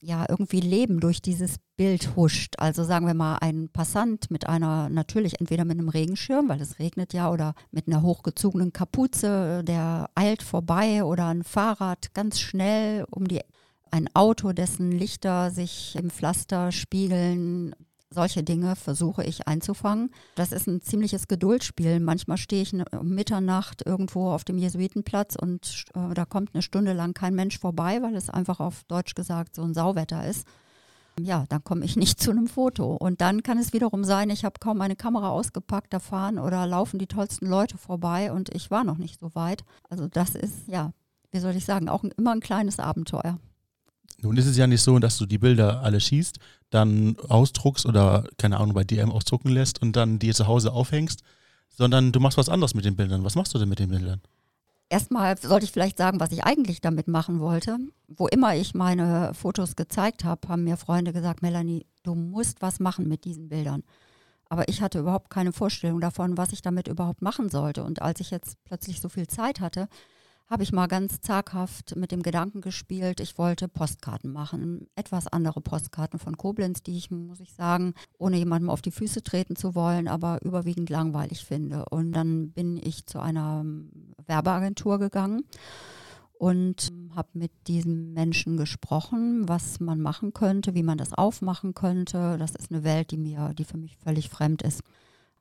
ja 0.00 0.24
irgendwie 0.28 0.60
Leben 0.60 1.00
durch 1.00 1.22
dieses 1.22 1.56
Bild 1.76 2.16
huscht. 2.16 2.54
Also 2.58 2.84
sagen 2.84 3.06
wir 3.06 3.14
mal, 3.14 3.38
ein 3.40 3.68
Passant 3.68 4.30
mit 4.30 4.46
einer, 4.46 4.88
natürlich 4.88 5.40
entweder 5.40 5.64
mit 5.64 5.78
einem 5.78 5.88
Regenschirm, 5.88 6.48
weil 6.48 6.60
es 6.60 6.78
regnet 6.78 7.12
ja, 7.12 7.30
oder 7.30 7.54
mit 7.70 7.86
einer 7.86 8.02
hochgezogenen 8.02 8.72
Kapuze, 8.72 9.62
der 9.64 10.10
eilt 10.14 10.42
vorbei 10.42 11.04
oder 11.04 11.26
ein 11.26 11.44
Fahrrad 11.44 12.14
ganz 12.14 12.40
schnell 12.40 13.04
um 13.10 13.28
die 13.28 13.40
ein 13.90 14.08
Auto, 14.14 14.52
dessen 14.52 14.92
Lichter 14.92 15.50
sich 15.50 15.96
im 15.96 16.10
Pflaster 16.10 16.70
spiegeln, 16.70 17.74
solche 18.12 18.42
Dinge 18.42 18.74
versuche 18.76 19.24
ich 19.24 19.46
einzufangen. 19.46 20.10
Das 20.34 20.52
ist 20.52 20.66
ein 20.66 20.82
ziemliches 20.82 21.28
Geduldsspiel. 21.28 22.00
Manchmal 22.00 22.38
stehe 22.38 22.62
ich 22.62 22.74
um 22.74 23.08
Mitternacht 23.08 23.86
irgendwo 23.86 24.30
auf 24.30 24.44
dem 24.44 24.58
Jesuitenplatz 24.58 25.36
und 25.36 25.84
äh, 25.94 26.14
da 26.14 26.24
kommt 26.24 26.50
eine 26.52 26.62
Stunde 26.62 26.92
lang 26.92 27.14
kein 27.14 27.34
Mensch 27.34 27.58
vorbei, 27.58 28.02
weil 28.02 28.16
es 28.16 28.28
einfach 28.28 28.60
auf 28.60 28.82
Deutsch 28.84 29.14
gesagt 29.14 29.54
so 29.54 29.62
ein 29.62 29.74
Sauwetter 29.74 30.26
ist. 30.26 30.46
ja, 31.20 31.44
dann 31.48 31.62
komme 31.62 31.84
ich 31.84 31.96
nicht 32.04 32.20
zu 32.20 32.30
einem 32.32 32.48
Foto. 32.48 32.96
Und 32.96 33.20
dann 33.20 33.42
kann 33.42 33.58
es 33.58 33.72
wiederum 33.72 34.04
sein, 34.04 34.30
ich 34.30 34.44
habe 34.44 34.58
kaum 34.58 34.78
meine 34.78 34.96
Kamera 34.96 35.28
ausgepackt, 35.28 35.92
da 35.92 36.00
fahren 36.00 36.38
oder 36.38 36.66
laufen 36.66 36.98
die 36.98 37.06
tollsten 37.06 37.46
Leute 37.46 37.78
vorbei 37.78 38.32
und 38.32 38.52
ich 38.54 38.70
war 38.70 38.84
noch 38.84 38.98
nicht 38.98 39.20
so 39.20 39.34
weit. 39.34 39.64
Also 39.88 40.08
das 40.08 40.34
ist, 40.34 40.66
ja, 40.66 40.92
wie 41.30 41.38
soll 41.38 41.54
ich 41.54 41.64
sagen, 41.64 41.88
auch 41.88 42.02
immer 42.02 42.32
ein 42.32 42.40
kleines 42.40 42.80
Abenteuer. 42.80 43.38
Nun 44.22 44.36
ist 44.36 44.46
es 44.46 44.56
ja 44.56 44.66
nicht 44.66 44.82
so, 44.82 44.98
dass 44.98 45.16
du 45.16 45.26
die 45.26 45.38
Bilder 45.38 45.82
alle 45.82 46.00
schießt, 46.00 46.38
dann 46.70 47.16
ausdruckst 47.28 47.86
oder, 47.86 48.24
keine 48.36 48.58
Ahnung, 48.58 48.74
bei 48.74 48.84
DM 48.84 49.10
ausdrucken 49.10 49.48
lässt 49.48 49.80
und 49.80 49.96
dann 49.96 50.18
die 50.18 50.32
zu 50.32 50.46
Hause 50.46 50.72
aufhängst, 50.72 51.22
sondern 51.70 52.12
du 52.12 52.20
machst 52.20 52.36
was 52.36 52.48
anderes 52.48 52.74
mit 52.74 52.84
den 52.84 52.96
Bildern. 52.96 53.24
Was 53.24 53.34
machst 53.34 53.54
du 53.54 53.58
denn 53.58 53.68
mit 53.68 53.78
den 53.78 53.88
Bildern? 53.88 54.20
Erstmal 54.90 55.38
sollte 55.38 55.64
ich 55.64 55.72
vielleicht 55.72 55.98
sagen, 55.98 56.18
was 56.18 56.32
ich 56.32 56.44
eigentlich 56.44 56.80
damit 56.80 57.06
machen 57.06 57.38
wollte. 57.38 57.78
Wo 58.08 58.26
immer 58.26 58.56
ich 58.56 58.74
meine 58.74 59.32
Fotos 59.34 59.76
gezeigt 59.76 60.24
habe, 60.24 60.48
haben 60.48 60.64
mir 60.64 60.76
Freunde 60.76 61.12
gesagt, 61.12 61.42
Melanie, 61.42 61.86
du 62.02 62.14
musst 62.14 62.60
was 62.60 62.80
machen 62.80 63.08
mit 63.08 63.24
diesen 63.24 63.48
Bildern. 63.48 63.84
Aber 64.48 64.68
ich 64.68 64.82
hatte 64.82 64.98
überhaupt 64.98 65.30
keine 65.30 65.52
Vorstellung 65.52 66.00
davon, 66.00 66.36
was 66.36 66.52
ich 66.52 66.60
damit 66.60 66.88
überhaupt 66.88 67.22
machen 67.22 67.48
sollte. 67.48 67.84
Und 67.84 68.02
als 68.02 68.18
ich 68.18 68.32
jetzt 68.32 68.56
plötzlich 68.64 69.00
so 69.00 69.08
viel 69.08 69.28
Zeit 69.28 69.60
hatte, 69.60 69.88
habe 70.50 70.64
ich 70.64 70.72
mal 70.72 70.88
ganz 70.88 71.20
zaghaft 71.20 71.94
mit 71.94 72.10
dem 72.10 72.24
Gedanken 72.24 72.60
gespielt, 72.60 73.20
ich 73.20 73.38
wollte 73.38 73.68
Postkarten 73.68 74.32
machen. 74.32 74.88
Etwas 74.96 75.28
andere 75.28 75.60
Postkarten 75.60 76.18
von 76.18 76.36
Koblenz, 76.36 76.82
die 76.82 76.98
ich, 76.98 77.12
muss 77.12 77.38
ich 77.38 77.54
sagen, 77.54 77.94
ohne 78.18 78.36
jemandem 78.36 78.68
auf 78.68 78.82
die 78.82 78.90
Füße 78.90 79.22
treten 79.22 79.54
zu 79.54 79.76
wollen, 79.76 80.08
aber 80.08 80.42
überwiegend 80.42 80.90
langweilig 80.90 81.44
finde. 81.44 81.84
Und 81.88 82.12
dann 82.12 82.50
bin 82.50 82.76
ich 82.76 83.06
zu 83.06 83.20
einer 83.20 83.64
Werbeagentur 84.26 84.98
gegangen 84.98 85.44
und 86.32 86.92
habe 87.14 87.28
mit 87.34 87.52
diesen 87.68 88.12
Menschen 88.12 88.56
gesprochen, 88.56 89.48
was 89.48 89.78
man 89.78 90.00
machen 90.00 90.32
könnte, 90.32 90.74
wie 90.74 90.82
man 90.82 90.98
das 90.98 91.12
aufmachen 91.12 91.74
könnte. 91.74 92.36
Das 92.38 92.56
ist 92.56 92.72
eine 92.72 92.82
Welt, 92.82 93.12
die 93.12 93.18
mir, 93.18 93.54
die 93.56 93.64
für 93.64 93.78
mich 93.78 93.96
völlig 93.98 94.28
fremd 94.28 94.62
ist. 94.62 94.82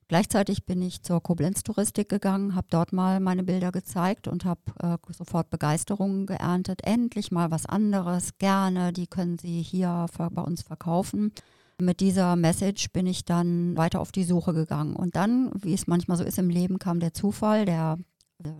Gleichzeitig 0.09 0.65
bin 0.65 0.81
ich 0.81 1.03
zur 1.03 1.21
Koblenz-Touristik 1.21 2.09
gegangen, 2.09 2.55
habe 2.55 2.65
dort 2.71 2.93
mal 2.93 3.19
meine 3.19 3.43
Bilder 3.43 3.71
gezeigt 3.71 4.27
und 4.27 4.43
habe 4.43 4.59
äh, 4.81 4.97
sofort 5.13 5.51
Begeisterung 5.51 6.25
geerntet. 6.25 6.81
Endlich 6.83 7.31
mal 7.31 7.51
was 7.51 7.67
anderes, 7.67 8.39
gerne, 8.39 8.91
die 8.91 9.05
können 9.05 9.37
Sie 9.37 9.61
hier 9.61 10.07
bei 10.17 10.41
uns 10.41 10.63
verkaufen. 10.63 11.31
Mit 11.79 11.99
dieser 11.99 12.35
Message 12.35 12.91
bin 12.91 13.05
ich 13.05 13.23
dann 13.23 13.77
weiter 13.77 14.01
auf 14.01 14.11
die 14.11 14.23
Suche 14.23 14.51
gegangen. 14.51 14.95
Und 14.95 15.15
dann, 15.15 15.51
wie 15.61 15.75
es 15.75 15.85
manchmal 15.85 16.17
so 16.17 16.23
ist 16.23 16.39
im 16.39 16.49
Leben, 16.49 16.79
kam 16.79 16.99
der 16.99 17.13
Zufall, 17.13 17.65
der, 17.65 17.99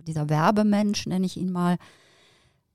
dieser 0.06 0.28
Werbemensch, 0.28 1.06
nenne 1.06 1.26
ich 1.26 1.36
ihn 1.36 1.50
mal, 1.50 1.78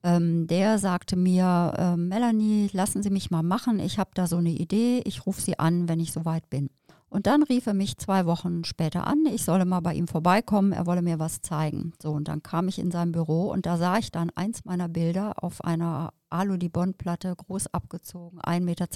ähm, 0.04 0.48
der 0.48 0.80
sagte 0.80 1.16
mir, 1.16 1.74
äh, 1.78 1.96
Melanie, 1.96 2.70
lassen 2.74 3.02
Sie 3.02 3.10
mich 3.10 3.32
mal 3.32 3.42
machen, 3.42 3.80
ich 3.80 4.00
habe 4.00 4.12
da 4.16 4.28
so 4.28 4.36
eine 4.36 4.52
Idee, 4.52 5.02
ich 5.06 5.26
rufe 5.26 5.42
Sie 5.42 5.58
an, 5.60 5.88
wenn 5.88 6.02
ich 6.02 6.12
soweit 6.12 6.50
bin. 6.50 6.70
Und 7.16 7.28
dann 7.28 7.44
rief 7.44 7.66
er 7.66 7.74
mich 7.74 7.98
zwei 7.98 8.26
Wochen 8.26 8.66
später 8.66 9.08
an, 9.08 9.26
ich 9.26 9.46
solle 9.46 9.64
mal 9.64 9.80
bei 9.80 9.94
ihm 9.94 10.06
vorbeikommen, 10.06 10.74
er 10.74 10.86
wolle 10.86 11.02
mir 11.02 11.18
was 11.18 11.40
zeigen. 11.40 11.94
So, 12.04 12.12
und 12.12 12.28
dann 12.28 12.44
kam 12.44 12.68
ich 12.68 12.78
in 12.78 12.92
sein 12.92 13.14
Büro 13.14 13.54
und 13.54 13.66
da 13.66 13.78
sah 13.78 13.98
ich 13.98 14.12
dann 14.12 14.32
eins 14.32 14.66
meiner 14.66 14.90
Bilder 14.90 15.42
auf 15.42 15.64
einer 15.64 16.12
Alu-Dibond-Platte, 16.30 17.34
groß 17.34 17.68
abgezogen, 17.68 18.42
1,20 18.42 18.60
Meter 18.60 18.88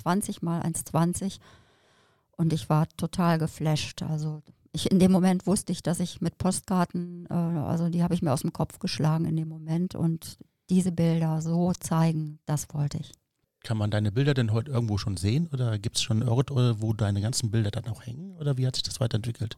mal 0.42 0.62
1,20 0.64 1.40
und 2.36 2.52
ich 2.52 2.70
war 2.70 2.90
total 2.98 3.38
geflasht. 3.38 4.04
Also 4.04 4.42
ich, 4.74 4.92
in 4.92 5.00
dem 5.00 5.14
Moment 5.14 5.48
wusste 5.48 5.72
ich, 5.72 5.82
dass 5.82 6.02
ich 6.02 6.20
mit 6.20 6.38
Postkarten, 6.38 7.26
äh, 7.30 7.34
also 7.34 7.88
die 7.88 8.04
habe 8.04 8.16
ich 8.16 8.22
mir 8.22 8.34
aus 8.34 8.42
dem 8.42 8.52
Kopf 8.52 8.80
geschlagen 8.80 9.24
in 9.24 9.38
dem 9.38 9.48
Moment 9.48 9.96
und 9.96 10.40
diese 10.70 10.92
Bilder 10.92 11.42
so 11.42 11.72
zeigen, 11.80 12.40
das 12.46 12.68
wollte 12.74 12.98
ich. 12.98 13.14
Kann 13.64 13.78
man 13.78 13.92
deine 13.92 14.12
Bilder 14.12 14.34
denn 14.34 14.54
heute 14.54 14.72
irgendwo 14.72 14.98
schon 14.98 15.18
sehen 15.18 15.50
oder 15.52 15.78
gibt 15.78 15.98
es 15.98 16.04
schon 16.04 16.22
einen 16.22 16.30
Ort, 16.30 16.50
wo 16.52 16.94
deine 16.94 17.22
ganzen 17.22 17.52
Bilder 17.52 17.72
dann 17.72 17.88
auch 17.88 18.06
hängen 18.06 18.36
oder 18.38 18.58
wie 18.58 18.66
hat 18.66 18.76
sich 18.76 18.84
das 18.84 19.00
weiterentwickelt? 19.00 19.58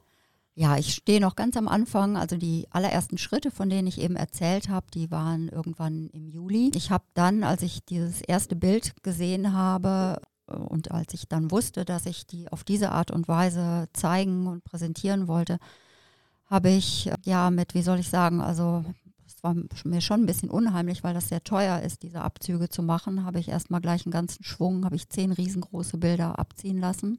Ja, 0.53 0.77
ich 0.77 0.93
stehe 0.93 1.21
noch 1.21 1.35
ganz 1.35 1.55
am 1.55 1.67
Anfang. 1.67 2.17
Also 2.17 2.35
die 2.35 2.67
allerersten 2.71 3.17
Schritte, 3.17 3.51
von 3.51 3.69
denen 3.69 3.87
ich 3.87 4.01
eben 4.01 4.15
erzählt 4.15 4.69
habe, 4.69 4.87
die 4.93 5.09
waren 5.09 5.47
irgendwann 5.47 6.09
im 6.09 6.27
Juli. 6.27 6.71
Ich 6.75 6.91
habe 6.91 7.05
dann, 7.13 7.43
als 7.43 7.61
ich 7.61 7.85
dieses 7.85 8.21
erste 8.21 8.55
Bild 8.55 8.93
gesehen 9.01 9.53
habe 9.53 10.21
äh, 10.47 10.53
und 10.55 10.91
als 10.91 11.13
ich 11.13 11.27
dann 11.27 11.51
wusste, 11.51 11.85
dass 11.85 12.05
ich 12.05 12.27
die 12.27 12.51
auf 12.51 12.63
diese 12.63 12.91
Art 12.91 13.11
und 13.11 13.27
Weise 13.27 13.87
zeigen 13.93 14.47
und 14.47 14.63
präsentieren 14.65 15.27
wollte, 15.27 15.57
habe 16.47 16.69
ich 16.69 17.09
ja 17.23 17.49
mit, 17.49 17.73
wie 17.73 17.81
soll 17.81 17.99
ich 17.99 18.09
sagen, 18.09 18.41
also 18.41 18.83
war 19.41 19.55
mir 19.83 20.01
schon 20.01 20.21
ein 20.21 20.25
bisschen 20.25 20.49
unheimlich, 20.49 21.03
weil 21.03 21.13
das 21.13 21.29
sehr 21.29 21.43
teuer 21.43 21.81
ist, 21.81 22.03
diese 22.03 22.21
Abzüge 22.21 22.69
zu 22.69 22.83
machen. 22.83 23.25
Habe 23.25 23.39
ich 23.39 23.49
erstmal 23.49 23.81
gleich 23.81 24.05
einen 24.05 24.13
ganzen 24.13 24.43
Schwung, 24.43 24.85
habe 24.85 24.95
ich 24.95 25.09
zehn 25.09 25.31
riesengroße 25.31 25.97
Bilder 25.97 26.37
abziehen 26.39 26.79
lassen 26.79 27.17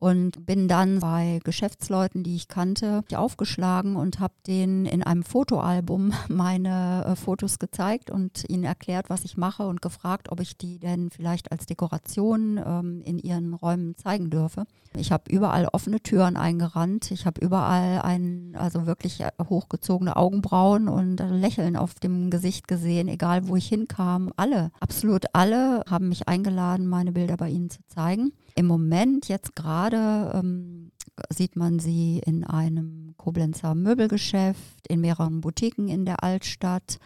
und 0.00 0.46
bin 0.46 0.66
dann 0.66 0.98
bei 0.98 1.40
Geschäftsleuten, 1.44 2.24
die 2.24 2.34
ich 2.34 2.48
kannte, 2.48 3.04
aufgeschlagen 3.14 3.96
und 3.96 4.18
habe 4.18 4.32
denen 4.46 4.86
in 4.86 5.02
einem 5.02 5.22
Fotoalbum 5.22 6.12
meine 6.28 7.04
äh, 7.06 7.16
Fotos 7.16 7.58
gezeigt 7.58 8.10
und 8.10 8.48
ihnen 8.48 8.64
erklärt, 8.64 9.10
was 9.10 9.24
ich 9.24 9.36
mache 9.36 9.66
und 9.66 9.82
gefragt, 9.82 10.32
ob 10.32 10.40
ich 10.40 10.56
die 10.56 10.78
denn 10.78 11.10
vielleicht 11.10 11.52
als 11.52 11.66
Dekoration 11.66 12.58
ähm, 12.64 13.02
in 13.04 13.18
ihren 13.18 13.52
Räumen 13.52 13.94
zeigen 13.96 14.30
dürfe. 14.30 14.64
Ich 14.96 15.12
habe 15.12 15.30
überall 15.30 15.68
offene 15.70 16.00
Türen 16.00 16.36
eingerannt. 16.36 17.10
Ich 17.10 17.26
habe 17.26 17.40
überall 17.40 18.00
ein, 18.00 18.56
also 18.58 18.86
wirklich 18.86 19.20
äh, 19.20 19.30
hochgezogene 19.48 20.16
Augenbrauen 20.16 20.88
und 20.88 21.18
Lächeln 21.18 21.76
auf 21.76 21.94
dem 21.94 22.30
Gesicht 22.30 22.66
gesehen, 22.66 23.06
egal 23.06 23.48
wo 23.48 23.54
ich 23.54 23.68
hinkam. 23.68 24.32
Alle, 24.36 24.70
absolut 24.80 25.26
alle 25.34 25.84
haben 25.90 26.08
mich 26.08 26.26
eingeladen, 26.26 26.86
meine 26.86 27.12
Bilder 27.12 27.36
bei 27.36 27.50
ihnen 27.50 27.68
zu 27.68 27.80
zeigen. 27.86 28.32
Im 28.60 28.66
Moment, 28.66 29.28
jetzt 29.28 29.56
gerade, 29.56 30.32
ähm, 30.34 30.92
sieht 31.30 31.56
man 31.56 31.78
sie 31.78 32.20
in 32.26 32.44
einem 32.44 33.14
Koblenzer 33.16 33.74
Möbelgeschäft, 33.74 34.86
in 34.86 35.00
mehreren 35.00 35.40
Boutiquen 35.40 35.88
in 35.88 36.04
der 36.04 36.22
Altstadt, 36.22 36.98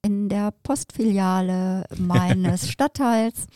in 0.00 0.30
der 0.30 0.52
Postfiliale 0.62 1.84
meines 1.98 2.70
Stadtteils 2.70 3.46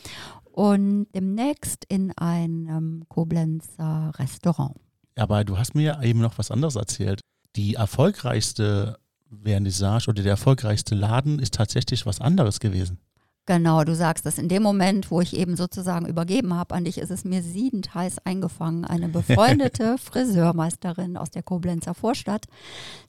und 0.52 1.06
demnächst 1.14 1.86
in 1.88 2.12
einem 2.18 3.04
Koblenzer 3.08 4.12
Restaurant. 4.18 4.76
Aber 5.16 5.42
du 5.42 5.56
hast 5.56 5.74
mir 5.74 5.98
eben 6.02 6.20
noch 6.20 6.36
was 6.36 6.50
anderes 6.50 6.76
erzählt. 6.76 7.22
Die 7.56 7.72
erfolgreichste 7.72 8.98
Vernissage 9.42 10.10
oder 10.10 10.22
der 10.22 10.32
erfolgreichste 10.32 10.94
Laden 10.94 11.38
ist 11.38 11.54
tatsächlich 11.54 12.04
was 12.04 12.20
anderes 12.20 12.60
gewesen. 12.60 12.98
Genau, 13.46 13.82
du 13.82 13.94
sagst 13.94 14.26
das. 14.26 14.38
In 14.38 14.48
dem 14.48 14.62
Moment, 14.62 15.10
wo 15.10 15.20
ich 15.20 15.36
eben 15.36 15.56
sozusagen 15.56 16.06
übergeben 16.06 16.54
habe 16.54 16.74
an 16.74 16.84
dich, 16.84 16.98
ist 16.98 17.10
es 17.10 17.24
mir 17.24 17.42
siedend 17.42 17.94
heiß 17.94 18.18
eingefangen. 18.24 18.84
Eine 18.84 19.08
befreundete 19.10 19.98
Friseurmeisterin 19.98 21.16
aus 21.16 21.30
der 21.30 21.42
Koblenzer 21.42 21.94
Vorstadt, 21.94 22.46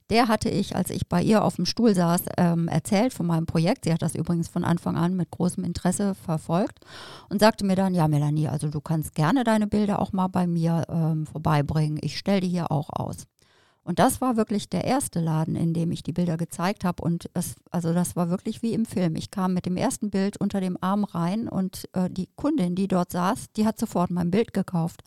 der 0.10 0.28
hatte 0.28 0.50
ich, 0.50 0.76
als 0.76 0.90
ich 0.90 1.08
bei 1.08 1.22
ihr 1.22 1.44
auf 1.44 1.56
dem 1.56 1.66
Stuhl 1.66 1.96
saß, 1.96 2.24
ähm, 2.38 2.68
erzählt 2.68 3.14
von 3.14 3.26
meinem 3.26 3.46
Projekt. 3.46 3.86
Sie 3.86 3.94
hat 3.94 4.02
das 4.02 4.16
übrigens 4.16 4.50
von 4.50 4.66
Anfang 4.66 4.98
an 4.98 5.16
mit 5.16 5.32
großem 5.32 5.64
Interesse 5.64 6.16
verfolgt 6.16 6.80
und 7.30 7.40
sagte 7.40 7.66
mir 7.66 7.76
dann, 7.76 7.94
ja 7.94 8.08
Melanie, 8.08 8.50
also 8.50 8.68
du 8.70 8.82
kannst 8.82 9.16
gerne 9.16 9.44
deine 9.44 9.68
Bilder 9.68 10.00
auch 10.00 10.12
mal 10.12 10.28
bei 10.28 10.48
mir 10.48 10.86
ähm, 10.90 11.26
vorbeibringen. 11.26 12.00
Ich 12.02 12.18
stelle 12.18 12.42
die 12.42 12.50
hier 12.50 12.72
auch 12.72 12.90
aus. 12.92 13.26
Und 13.84 13.98
das 13.98 14.22
war 14.22 14.38
wirklich 14.38 14.70
der 14.70 14.86
erste 14.86 15.20
Laden, 15.20 15.56
in 15.56 15.74
dem 15.74 15.92
ich 15.92 16.04
die 16.04 16.14
Bilder 16.14 16.38
gezeigt 16.38 16.84
habe. 16.84 17.04
Und 17.04 17.30
es, 17.34 17.56
also 17.72 17.94
das 17.94 18.16
war 18.16 18.30
wirklich 18.30 18.62
wie 18.62 18.74
im 18.74 18.86
Film. 18.86 19.16
Ich 19.16 19.32
kam 19.32 19.54
mit 19.54 19.66
dem 19.66 19.76
ersten 19.76 20.12
Bild 20.12 20.38
unter 20.38 20.62
dem 20.62 20.78
Arm 20.82 21.04
rein 21.04 21.50
und 21.50 21.90
äh, 21.94 22.10
die 22.10 22.30
Kundin, 22.36 22.76
die 22.76 22.88
dort 22.88 23.12
saß, 23.12 23.52
die 23.58 23.66
hat 23.66 23.80
sofort 23.80 24.12
mein 24.12 24.30
Bild 24.30 24.54
gekauft. 24.54 25.02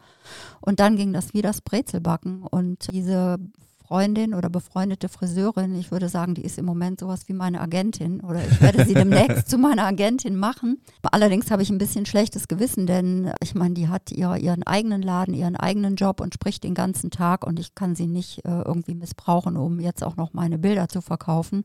Und 0.60 0.80
dann 0.80 0.96
ging 0.96 1.12
das 1.12 1.34
wie 1.34 1.42
das 1.42 1.60
Brezelbacken. 1.60 2.42
Und 2.42 2.92
diese 2.92 3.38
Freundin 3.86 4.32
oder 4.32 4.48
befreundete 4.48 5.10
Friseurin, 5.10 5.78
ich 5.78 5.90
würde 5.90 6.08
sagen, 6.08 6.34
die 6.34 6.44
ist 6.44 6.58
im 6.58 6.64
Moment 6.64 7.00
sowas 7.00 7.28
wie 7.28 7.34
meine 7.34 7.60
Agentin 7.60 8.22
oder 8.22 8.42
ich 8.42 8.60
werde 8.62 8.84
sie 8.86 8.94
demnächst 8.94 9.48
zu 9.50 9.58
meiner 9.58 9.84
Agentin 9.84 10.36
machen. 10.36 10.80
Allerdings 11.02 11.50
habe 11.50 11.62
ich 11.62 11.68
ein 11.68 11.76
bisschen 11.76 12.06
schlechtes 12.06 12.48
Gewissen, 12.48 12.86
denn 12.86 13.30
ich 13.42 13.54
meine, 13.54 13.74
die 13.74 13.88
hat 13.88 14.10
ihr, 14.10 14.36
ihren 14.36 14.62
eigenen 14.62 15.02
Laden, 15.02 15.34
ihren 15.34 15.56
eigenen 15.56 15.96
Job 15.96 16.22
und 16.22 16.32
spricht 16.32 16.64
den 16.64 16.74
ganzen 16.74 17.10
Tag 17.10 17.46
und 17.46 17.60
ich 17.60 17.74
kann 17.74 17.94
sie 17.94 18.06
nicht 18.06 18.42
äh, 18.46 18.62
irgendwie 18.62 18.94
missbrauchen, 18.94 19.58
um 19.58 19.78
jetzt 19.80 20.02
auch 20.02 20.16
noch 20.16 20.32
meine 20.32 20.58
Bilder 20.58 20.88
zu 20.88 21.02
verkaufen 21.02 21.64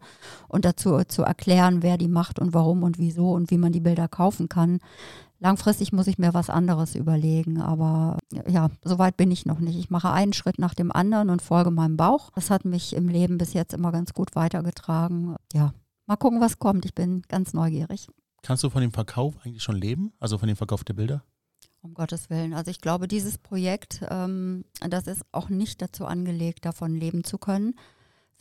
und 0.49 0.65
dazu 0.65 1.01
zu 1.07 1.23
erklären, 1.23 1.83
wer 1.83 1.97
die 1.97 2.09
macht 2.09 2.37
und 2.37 2.53
warum 2.53 2.83
und 2.83 2.99
wieso 2.99 3.31
und 3.31 3.49
wie 3.49 3.57
man 3.57 3.71
die 3.71 3.79
Bilder 3.79 4.09
kaufen 4.09 4.49
kann. 4.49 4.79
Langfristig 5.41 5.93
muss 5.93 6.07
ich 6.07 6.17
mir 6.17 6.33
was 6.33 6.49
anderes 6.49 6.95
überlegen, 6.95 7.61
aber 7.61 8.17
ja, 8.47 8.69
so 8.83 8.99
weit 8.99 9.15
bin 9.15 9.31
ich 9.31 9.45
noch 9.45 9.59
nicht. 9.59 9.77
Ich 9.77 9.89
mache 9.89 10.11
einen 10.11 10.33
Schritt 10.33 10.59
nach 10.59 10.73
dem 10.73 10.91
anderen 10.91 11.29
und 11.29 11.41
folge 11.41 11.71
meinem 11.71 11.95
Bauch. 11.95 12.29
Das 12.35 12.49
hat 12.49 12.65
mich 12.65 12.93
im 12.93 13.07
Leben 13.07 13.37
bis 13.37 13.53
jetzt 13.53 13.73
immer 13.73 13.93
ganz 13.93 14.13
gut 14.13 14.35
weitergetragen. 14.35 15.37
Ja, 15.53 15.73
mal 16.07 16.17
gucken, 16.17 16.41
was 16.41 16.59
kommt. 16.59 16.83
Ich 16.83 16.93
bin 16.93 17.21
ganz 17.29 17.53
neugierig. 17.53 18.07
Kannst 18.41 18.63
du 18.63 18.69
von 18.69 18.81
dem 18.81 18.91
Verkauf 18.91 19.35
eigentlich 19.43 19.63
schon 19.63 19.77
leben? 19.77 20.11
Also 20.19 20.37
von 20.37 20.47
dem 20.47 20.57
Verkauf 20.57 20.83
der 20.83 20.93
Bilder? 20.93 21.23
Um 21.81 21.93
Gottes 21.93 22.29
Willen. 22.29 22.53
Also 22.53 22.71
ich 22.71 22.81
glaube, 22.81 23.07
dieses 23.07 23.37
Projekt, 23.37 24.01
ähm, 24.09 24.65
das 24.81 25.07
ist 25.07 25.23
auch 25.31 25.47
nicht 25.47 25.81
dazu 25.81 26.05
angelegt, 26.05 26.65
davon 26.65 26.95
leben 26.95 27.23
zu 27.23 27.37
können. 27.37 27.75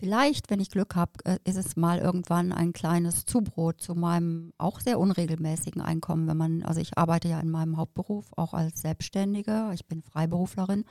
Vielleicht, 0.01 0.49
wenn 0.49 0.61
ich 0.61 0.71
Glück 0.71 0.95
habe, 0.95 1.13
äh, 1.25 1.39
ist 1.45 1.57
es 1.57 1.77
mal 1.77 1.99
irgendwann 1.99 2.53
ein 2.53 2.73
kleines 2.73 3.25
Zubrot 3.25 3.81
zu 3.81 3.97
meinem 3.97 4.53
auch 4.57 4.79
sehr 4.79 5.01
unregelmäßigen 5.01 5.83
Einkommen, 5.83 6.29
wenn 6.29 6.37
man, 6.37 6.63
also 6.63 6.81
ich 6.81 6.97
arbeite 6.97 7.27
ja 7.27 7.41
in 7.41 7.51
meinem 7.51 7.77
Hauptberuf 7.77 8.27
auch 8.37 8.55
als 8.55 8.81
Selbstständige, 8.81 9.71
ich 9.75 9.87
bin 9.87 10.03
Freiberuflerin. 10.03 10.85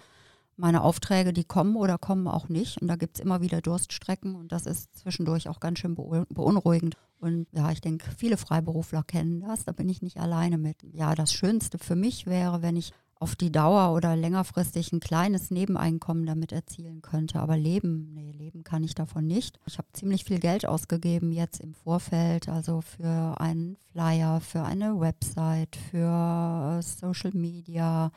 Meine 0.57 0.81
Aufträge, 0.81 1.31
die 1.31 1.45
kommen 1.45 1.75
oder 1.75 1.97
kommen 1.97 2.27
auch 2.27 2.49
nicht. 2.49 2.81
Und 2.81 2.87
da 2.87 2.95
gibt 2.95 3.17
es 3.17 3.23
immer 3.23 3.41
wieder 3.41 3.61
Durststrecken 3.61 4.35
und 4.35 4.51
das 4.51 4.65
ist 4.65 4.97
zwischendurch 4.97 5.47
auch 5.47 5.59
ganz 5.59 5.79
schön 5.79 5.95
beunruhigend. 5.95 6.95
Und 7.19 7.47
ja, 7.51 7.71
ich 7.71 7.79
denke, 7.79 8.09
viele 8.17 8.37
Freiberufler 8.37 9.03
kennen 9.03 9.39
das, 9.41 9.63
da 9.65 9.71
bin 9.71 9.87
ich 9.87 10.01
nicht 10.01 10.17
alleine 10.17 10.57
mit. 10.57 10.77
Ja, 10.91 11.15
das 11.15 11.31
Schönste 11.31 11.77
für 11.77 11.95
mich 11.95 12.25
wäre, 12.25 12.61
wenn 12.61 12.75
ich 12.75 12.91
auf 13.19 13.35
die 13.35 13.51
Dauer 13.51 13.93
oder 13.93 14.15
längerfristig 14.15 14.91
ein 14.91 14.99
kleines 14.99 15.51
Nebeneinkommen 15.51 16.25
damit 16.25 16.51
erzielen 16.51 17.01
könnte. 17.01 17.39
Aber 17.39 17.57
leben, 17.57 18.13
nee, 18.13 18.31
leben 18.31 18.63
kann 18.63 18.83
ich 18.83 18.95
davon 18.95 19.25
nicht. 19.25 19.59
Ich 19.65 19.77
habe 19.77 19.87
ziemlich 19.93 20.23
viel 20.23 20.39
Geld 20.39 20.65
ausgegeben 20.67 21.31
jetzt 21.31 21.59
im 21.59 21.73
Vorfeld, 21.73 22.49
also 22.49 22.81
für 22.81 23.39
einen 23.39 23.77
Flyer, 23.91 24.39
für 24.41 24.63
eine 24.63 24.99
Website, 24.99 25.75
für 25.75 26.77
äh, 26.79 26.81
Social 26.81 27.31
Media 27.33 28.11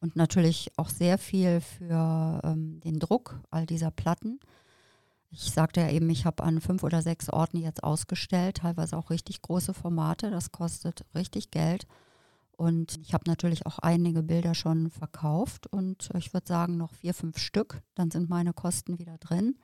und 0.00 0.16
natürlich 0.16 0.70
auch 0.76 0.88
sehr 0.88 1.18
viel 1.18 1.60
für 1.60 2.40
ähm, 2.44 2.80
den 2.80 2.98
Druck 2.98 3.40
all 3.50 3.66
dieser 3.66 3.90
Platten. 3.90 4.40
Ich 5.30 5.50
sagte 5.50 5.80
ja 5.80 5.90
eben, 5.90 6.08
ich 6.08 6.24
habe 6.24 6.44
an 6.44 6.60
fünf 6.60 6.82
oder 6.82 7.02
sechs 7.02 7.28
Orten 7.28 7.58
jetzt 7.58 7.82
ausgestellt, 7.82 8.58
teilweise 8.58 8.96
auch 8.96 9.10
richtig 9.10 9.42
große 9.42 9.74
Formate. 9.74 10.30
Das 10.30 10.52
kostet 10.52 11.04
richtig 11.14 11.50
Geld. 11.50 11.86
Und 12.56 12.98
ich 13.02 13.12
habe 13.12 13.24
natürlich 13.26 13.66
auch 13.66 13.78
einige 13.78 14.22
Bilder 14.22 14.54
schon 14.54 14.90
verkauft 14.90 15.66
und 15.66 16.08
ich 16.16 16.32
würde 16.32 16.46
sagen 16.46 16.78
noch 16.78 16.94
vier, 16.94 17.12
fünf 17.12 17.38
Stück. 17.38 17.82
Dann 17.94 18.10
sind 18.10 18.30
meine 18.30 18.54
Kosten 18.54 18.98
wieder 18.98 19.18
drin. 19.18 19.56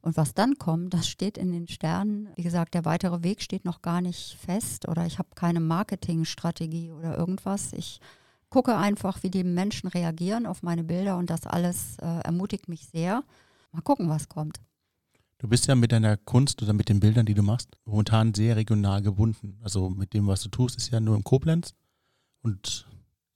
Und 0.00 0.16
was 0.16 0.34
dann 0.34 0.58
kommt, 0.58 0.94
das 0.94 1.08
steht 1.08 1.38
in 1.38 1.52
den 1.52 1.68
Sternen. 1.68 2.28
Wie 2.34 2.42
gesagt, 2.42 2.74
der 2.74 2.84
weitere 2.84 3.22
Weg 3.22 3.40
steht 3.40 3.64
noch 3.64 3.82
gar 3.82 4.00
nicht 4.00 4.36
fest 4.36 4.88
oder 4.88 5.06
ich 5.06 5.18
habe 5.18 5.28
keine 5.36 5.60
Marketingstrategie 5.60 6.90
oder 6.90 7.16
irgendwas. 7.16 7.72
Ich 7.72 8.00
gucke 8.50 8.76
einfach, 8.76 9.22
wie 9.22 9.30
die 9.30 9.44
Menschen 9.44 9.88
reagieren 9.88 10.46
auf 10.46 10.62
meine 10.62 10.84
Bilder 10.84 11.18
und 11.18 11.30
das 11.30 11.46
alles 11.46 11.98
äh, 11.98 12.20
ermutigt 12.20 12.68
mich 12.68 12.86
sehr. 12.88 13.22
Mal 13.72 13.82
gucken, 13.82 14.08
was 14.08 14.28
kommt. 14.28 14.60
Du 15.38 15.46
bist 15.46 15.68
ja 15.68 15.76
mit 15.76 15.92
deiner 15.92 16.16
Kunst 16.16 16.62
oder 16.62 16.72
mit 16.72 16.88
den 16.88 16.98
Bildern, 16.98 17.26
die 17.26 17.34
du 17.34 17.42
machst, 17.42 17.76
momentan 17.84 18.34
sehr 18.34 18.56
regional 18.56 19.02
gebunden. 19.02 19.58
Also 19.62 19.88
mit 19.88 20.14
dem, 20.14 20.26
was 20.26 20.42
du 20.42 20.48
tust, 20.48 20.76
ist 20.76 20.90
ja 20.90 20.98
nur 20.98 21.14
in 21.14 21.22
Koblenz 21.22 21.74
und 22.42 22.86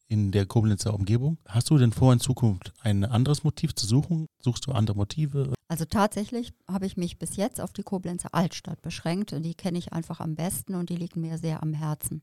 in 0.08 0.30
der 0.30 0.44
Koblenzer 0.44 0.92
Umgebung. 0.92 1.38
Hast 1.48 1.70
du 1.70 1.78
denn 1.78 1.92
vor, 1.92 2.12
in 2.12 2.20
Zukunft 2.20 2.74
ein 2.80 3.04
anderes 3.04 3.44
Motiv 3.44 3.74
zu 3.74 3.86
suchen? 3.86 4.26
Suchst 4.40 4.66
du 4.66 4.72
andere 4.72 4.96
Motive? 4.96 5.54
Also 5.68 5.86
tatsächlich 5.86 6.52
habe 6.68 6.84
ich 6.84 6.98
mich 6.98 7.18
bis 7.18 7.36
jetzt 7.36 7.62
auf 7.62 7.72
die 7.72 7.82
Koblenzer 7.82 8.34
Altstadt 8.34 8.82
beschränkt. 8.82 9.30
Die 9.30 9.54
kenne 9.54 9.78
ich 9.78 9.94
einfach 9.94 10.20
am 10.20 10.34
besten 10.34 10.74
und 10.74 10.90
die 10.90 10.96
liegt 10.96 11.16
mir 11.16 11.38
sehr 11.38 11.62
am 11.62 11.72
Herzen. 11.72 12.22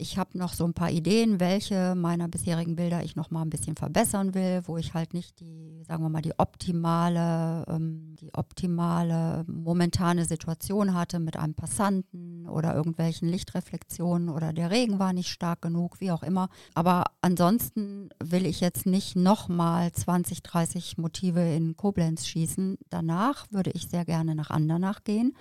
Ich 0.00 0.16
habe 0.16 0.38
noch 0.38 0.52
so 0.52 0.64
ein 0.64 0.74
paar 0.74 0.92
Ideen, 0.92 1.40
welche 1.40 1.96
meiner 1.96 2.28
bisherigen 2.28 2.76
Bilder 2.76 3.02
ich 3.02 3.16
noch 3.16 3.32
mal 3.32 3.42
ein 3.42 3.50
bisschen 3.50 3.74
verbessern 3.74 4.32
will, 4.32 4.62
wo 4.66 4.76
ich 4.76 4.94
halt 4.94 5.12
nicht 5.12 5.40
die, 5.40 5.82
sagen 5.88 6.04
wir 6.04 6.08
mal, 6.08 6.22
die 6.22 6.38
optimale, 6.38 7.64
ähm, 7.68 8.14
die 8.20 8.32
optimale 8.32 9.44
momentane 9.48 10.24
Situation 10.24 10.94
hatte 10.94 11.18
mit 11.18 11.36
einem 11.36 11.54
Passanten 11.54 12.48
oder 12.48 12.76
irgendwelchen 12.76 13.28
Lichtreflexionen 13.28 14.28
oder 14.28 14.52
der 14.52 14.70
Regen 14.70 15.00
war 15.00 15.12
nicht 15.12 15.30
stark 15.30 15.62
genug, 15.62 16.00
wie 16.00 16.12
auch 16.12 16.22
immer. 16.22 16.48
Aber 16.74 17.06
ansonsten 17.20 18.10
will 18.22 18.46
ich 18.46 18.60
jetzt 18.60 18.86
nicht 18.86 19.16
noch 19.16 19.48
mal 19.48 19.90
20, 19.90 20.44
30 20.44 20.98
Motive 20.98 21.40
in 21.40 21.76
Koblenz 21.76 22.24
schießen. 22.24 22.78
Danach 22.88 23.46
würde 23.50 23.72
ich 23.72 23.88
sehr 23.88 24.04
gerne 24.04 24.36
nach 24.36 24.50
Andernach 24.50 25.02
gehen. 25.02 25.36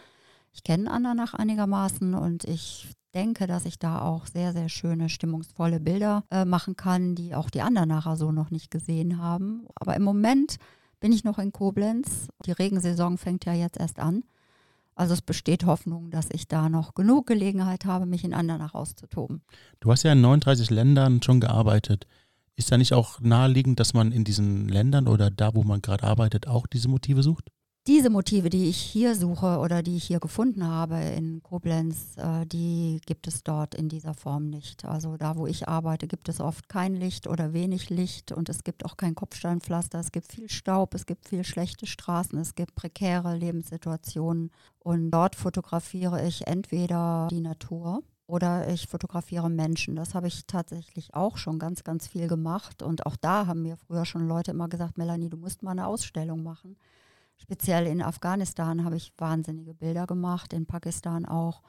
Ich 0.51 0.63
kenne 0.63 0.89
Andernach 0.89 1.35
einigermaßen 1.35 2.15
und 2.15 2.43
ich 2.45 2.96
denke, 3.13 3.47
dass 3.47 3.65
ich 3.65 3.79
da 3.79 4.01
auch 4.01 4.27
sehr, 4.27 4.53
sehr 4.53 4.69
schöne, 4.69 5.09
stimmungsvolle 5.09 5.79
Bilder 5.79 6.23
äh, 6.31 6.45
machen 6.45 6.75
kann, 6.75 7.15
die 7.15 7.35
auch 7.35 7.49
die 7.49 7.61
anderen 7.61 7.89
nachher 7.89 8.15
so 8.15 8.31
noch 8.31 8.51
nicht 8.51 8.71
gesehen 8.71 9.17
haben. 9.17 9.65
Aber 9.75 9.95
im 9.95 10.03
Moment 10.03 10.57
bin 10.99 11.11
ich 11.11 11.23
noch 11.23 11.39
in 11.39 11.51
Koblenz. 11.51 12.27
Die 12.45 12.51
Regensaison 12.51 13.17
fängt 13.17 13.45
ja 13.45 13.53
jetzt 13.53 13.77
erst 13.77 13.99
an. 13.99 14.23
Also 14.95 15.13
es 15.13 15.21
besteht 15.21 15.65
Hoffnung, 15.65 16.09
dass 16.09 16.27
ich 16.31 16.47
da 16.47 16.69
noch 16.69 16.95
genug 16.95 17.27
Gelegenheit 17.27 17.85
habe, 17.85 18.07
mich 18.07 18.23
in 18.23 18.33
Andernach 18.33 18.73
auszutoben. 18.73 19.43
Du 19.79 19.91
hast 19.91 20.03
ja 20.03 20.13
in 20.13 20.21
39 20.21 20.71
Ländern 20.71 21.21
schon 21.21 21.39
gearbeitet. 21.39 22.07
Ist 22.55 22.71
da 22.71 22.77
nicht 22.77 22.93
auch 22.93 23.19
naheliegend, 23.19 23.79
dass 23.79 23.93
man 23.93 24.11
in 24.11 24.23
diesen 24.23 24.67
Ländern 24.67 25.07
oder 25.07 25.29
da, 25.29 25.53
wo 25.53 25.63
man 25.63 25.83
gerade 25.83 26.03
arbeitet, 26.03 26.47
auch 26.47 26.65
diese 26.65 26.87
Motive 26.87 27.21
sucht? 27.21 27.51
Diese 27.87 28.09
Motive, 28.09 28.49
die 28.49 28.67
ich 28.67 28.77
hier 28.77 29.15
suche 29.15 29.59
oder 29.59 29.81
die 29.81 29.95
ich 29.95 30.03
hier 30.03 30.19
gefunden 30.19 30.67
habe 30.67 30.97
in 30.97 31.41
Koblenz, 31.41 32.17
äh, 32.17 32.45
die 32.45 32.99
gibt 33.05 33.27
es 33.27 33.43
dort 33.43 33.75
in 33.75 33.87
dieser 33.87 34.13
Form 34.13 34.49
nicht. 34.49 34.83
Also 34.83 35.15
da, 35.15 35.37
wo 35.37 35.47
ich 35.47 35.69
arbeite, 35.69 36.07
gibt 36.07 36.27
es 36.27 36.41
oft 36.41 36.67
kein 36.67 36.95
Licht 36.95 37.27
oder 37.27 37.53
wenig 37.53 37.89
Licht 37.89 38.33
und 38.33 38.49
es 38.49 38.65
gibt 38.65 38.83
auch 38.83 38.97
kein 38.97 39.15
Kopfsteinpflaster. 39.15 39.99
Es 39.99 40.11
gibt 40.11 40.31
viel 40.31 40.49
Staub, 40.49 40.93
es 40.93 41.05
gibt 41.05 41.29
viel 41.29 41.45
schlechte 41.45 41.87
Straßen, 41.87 42.37
es 42.37 42.55
gibt 42.55 42.75
prekäre 42.75 43.37
Lebenssituationen 43.37 44.51
und 44.79 45.09
dort 45.11 45.35
fotografiere 45.35 46.27
ich 46.27 46.45
entweder 46.45 47.29
die 47.31 47.41
Natur 47.41 48.03
oder 48.27 48.67
ich 48.67 48.87
fotografiere 48.87 49.49
Menschen. 49.49 49.95
Das 49.95 50.13
habe 50.13 50.27
ich 50.27 50.45
tatsächlich 50.45 51.13
auch 51.13 51.37
schon 51.37 51.57
ganz, 51.57 51.85
ganz 51.85 52.07
viel 52.07 52.27
gemacht. 52.27 52.83
Und 52.83 53.05
auch 53.05 53.15
da 53.15 53.47
haben 53.47 53.61
mir 53.61 53.77
früher 53.77 54.05
schon 54.05 54.27
Leute 54.27 54.51
immer 54.51 54.67
gesagt, 54.67 54.97
Melanie, 54.97 55.29
du 55.29 55.37
musst 55.37 55.63
mal 55.63 55.71
eine 55.71 55.87
Ausstellung 55.87 56.43
machen. 56.43 56.75
Speziell 57.37 57.87
in 57.87 58.01
Afghanistan 58.01 58.83
habe 58.83 58.97
ich 58.97 59.13
wahnsinnige 59.17 59.73
Bilder 59.73 60.07
gemacht, 60.07 60.53
in 60.53 60.65
Pakistan 60.65 61.25
auch. 61.25 61.61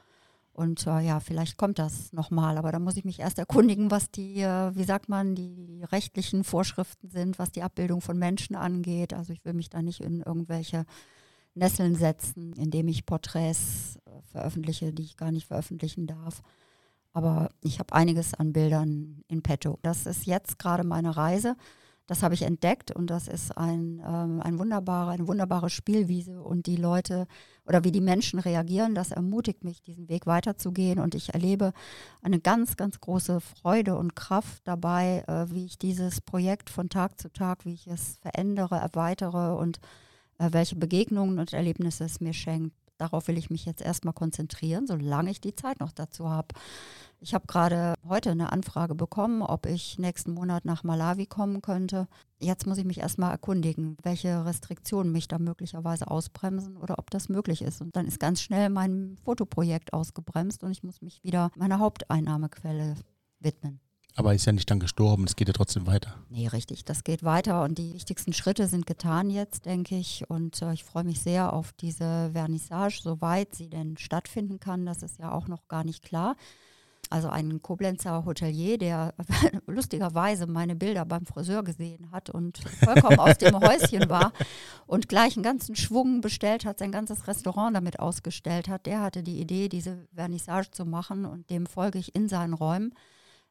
Und 0.53 0.89
äh, 0.89 1.01
ja, 1.01 1.21
vielleicht 1.21 1.57
kommt 1.57 1.79
das 1.79 2.13
nochmal, 2.13 2.59
aber 2.59 2.73
da 2.73 2.81
muss 2.81 2.97
ich 2.97 3.05
mich 3.05 3.21
erst 3.21 3.39
erkundigen, 3.39 3.93
was 3.93 4.11
die, 4.11 4.41
äh, 4.41 4.75
wie 4.75 4.83
sagt 4.83 5.09
man, 5.09 5.37
die 5.37 5.85
rechtlichen 5.93 6.43
Vorschriften 6.43 7.11
sind, 7.11 7.39
was 7.39 7.53
die 7.53 7.63
Abbildung 7.63 8.01
von 8.01 8.19
Menschen 8.19 8.57
angeht. 8.57 9.15
Also 9.15 9.33
ich 9.33 9.45
will 9.45 9.53
mich 9.53 9.71
da 9.71 9.83
nicht 9.83 10.01
in 10.01 10.21
irgendwelche 10.21 10.85
Nesseln 11.55 11.95
setzen, 11.95 12.55
indem 12.55 12.89
ich 12.89 13.07
Porträts 13.07 14.01
äh, 14.05 14.23
veröffentliche, 14.33 14.93
die 14.93 15.03
ich 15.03 15.17
gar 15.17 15.31
nicht 15.31 15.47
veröffentlichen 15.47 16.09
darf. 16.09 16.43
Aber 17.13 17.51
ich 17.61 17.79
habe 17.79 17.95
einiges 17.95 18.35
an 18.35 18.53
Bildern 18.53 19.23
in 19.29 19.43
petto. 19.43 19.79
Das 19.83 20.07
ist 20.07 20.27
jetzt 20.27 20.59
gerade 20.59 20.83
meine 20.83 21.17
Reise. 21.17 21.57
Das 22.09 22.23
habe 22.23 22.33
ich 22.33 22.43
entdeckt 22.43 22.91
und 22.91 23.09
das 23.09 23.29
ist 23.29 23.57
ein, 23.57 24.03
ähm, 24.05 24.41
ein 24.43 24.59
wunderbare, 24.59 25.11
eine 25.11 25.29
wunderbare 25.29 25.69
Spielwiese 25.69 26.43
und 26.43 26.67
die 26.67 26.77
Leute 26.77 27.27
oder 27.67 27.85
wie 27.85 27.93
die 27.93 28.01
Menschen 28.01 28.39
reagieren, 28.39 28.95
das 28.95 29.11
ermutigt 29.11 29.63
mich, 29.63 29.83
diesen 29.83 30.09
Weg 30.09 30.27
weiterzugehen 30.27 31.01
und 31.01 31.15
ich 31.15 31.35
erlebe 31.35 31.75
eine 32.23 32.41
ganz, 32.41 32.79
ganz 32.79 32.99
große 32.99 33.41
Freude 33.43 33.95
und 33.97 34.17
Kraft 34.17 34.63
dabei, 34.67 35.23
äh, 35.29 35.53
wie 35.53 35.67
ich 35.67 35.79
dieses 35.79 36.23
Projekt 36.23 36.71
von 36.71 36.89
Tag 36.89 37.21
zu 37.21 37.31
Tag, 37.31 37.67
wie 37.67 37.75
ich 37.75 37.87
es 37.87 38.17
verändere, 38.23 38.77
erweitere 38.77 39.55
und 39.55 39.79
äh, 40.39 40.49
welche 40.51 40.77
Begegnungen 40.77 41.39
und 41.39 41.53
Erlebnisse 41.53 42.05
es 42.05 42.23
mir 42.23 42.33
schenkt. 42.33 42.88
Darauf 42.99 43.29
will 43.29 43.39
ich 43.39 43.49
mich 43.49 43.65
jetzt 43.65 43.81
erstmal 43.81 44.15
konzentrieren, 44.15 44.87
solange 44.87 45.31
ich 45.31 45.41
die 45.41 45.55
Zeit 45.55 45.81
noch 45.81 45.93
dazu 45.93 46.29
habe. 46.29 46.49
Ich 47.21 47.35
habe 47.35 47.47
gerade 47.47 47.95
heute 48.09 48.31
eine 48.31 48.53
Anfrage 48.53 48.95
bekommen, 48.95 49.43
ob 49.43 49.67
ich 49.67 49.99
nächsten 49.99 50.33
Monat 50.33 50.65
nach 50.65 50.85
Malawi 50.85 51.27
kommen 51.27 51.63
könnte. 51.63 52.07
Jetzt 52.39 52.67
muss 52.67 52.79
ich 52.79 52.85
mich 52.85 52.99
erstmal 52.99 53.31
erkundigen, 53.33 53.97
welche 54.03 54.45
Restriktionen 54.45 55.13
mich 55.13 55.27
da 55.27 55.39
möglicherweise 55.39 56.09
ausbremsen 56.09 56.77
oder 56.77 56.99
ob 56.99 57.11
das 57.11 57.29
möglich 57.29 57.63
ist. 57.63 57.81
Und 57.81 57.97
dann 57.97 58.07
ist 58.07 58.21
ganz 58.21 58.41
schnell 58.41 58.69
mein 58.69 59.17
Fotoprojekt 59.25 59.93
ausgebremst 59.93 60.63
und 60.63 60.71
ich 60.71 60.83
muss 60.83 61.03
mich 61.03 61.23
wieder 61.25 61.51
meiner 61.57 61.79
Haupteinnahmequelle 61.81 62.95
widmen. 63.41 63.81
Aber 64.19 64.35
ist 64.35 64.47
ja 64.47 64.53
nicht 64.53 64.69
dann 64.69 64.81
gestorben, 64.81 65.25
es 65.25 65.37
geht 65.37 65.47
ja 65.47 65.55
trotzdem 65.55 65.87
weiter. 65.87 66.17
Nee, 66.29 66.49
richtig, 66.49 66.85
das 66.85 67.05
geht 67.05 67.23
weiter 67.23 67.63
und 67.63 67.79
die 67.79 67.95
wichtigsten 67.95 68.33
Schritte 68.33 68.67
sind 68.67 68.85
getan 68.85 69.31
jetzt, 69.31 69.65
denke 69.65 69.97
ich. 69.97 70.29
Und 70.29 70.61
äh, 70.61 70.73
ich 70.73 70.83
freue 70.83 71.05
mich 71.05 71.21
sehr 71.21 71.53
auf 71.53 71.73
diese 71.73 72.31
Vernissage, 72.33 72.99
soweit 73.01 73.55
sie 73.55 73.69
denn 73.71 73.97
stattfinden 73.97 74.59
kann. 74.59 74.87
Das 74.87 75.05
ist 75.05 75.21
ja 75.21 75.31
auch 75.31 75.47
noch 75.47 75.69
gar 75.69 75.85
nicht 75.85 76.03
klar 76.03 76.35
also 77.11 77.29
ein 77.29 77.63
Koblenzer 77.63 78.25
Hotelier, 78.25 78.77
der 78.77 79.15
lustigerweise 79.67 80.47
meine 80.47 80.77
Bilder 80.77 81.05
beim 81.05 81.25
Friseur 81.25 81.63
gesehen 81.63 82.11
hat 82.13 82.29
und 82.29 82.59
vollkommen 82.59 83.19
aus 83.19 83.39
dem 83.39 83.59
Häuschen 83.61 84.09
war 84.09 84.33
und 84.87 85.09
gleich 85.09 85.37
einen 85.37 85.43
ganzen 85.43 85.75
Schwung 85.77 86.21
bestellt 86.21 86.65
hat, 86.65 86.79
sein 86.79 86.93
ganzes 86.93 87.27
Restaurant 87.27 87.75
damit 87.75 87.99
ausgestellt 87.99 88.69
hat, 88.69 88.87
der 88.87 89.01
hatte 89.01 89.23
die 89.23 89.41
Idee, 89.41 89.69
diese 89.69 90.07
Vernissage 90.15 90.71
zu 90.71 90.85
machen 90.85 91.25
und 91.25 91.49
dem 91.51 91.67
folge 91.67 91.99
ich 91.99 92.15
in 92.15 92.29
seinen 92.29 92.55
Räumen. 92.55 92.93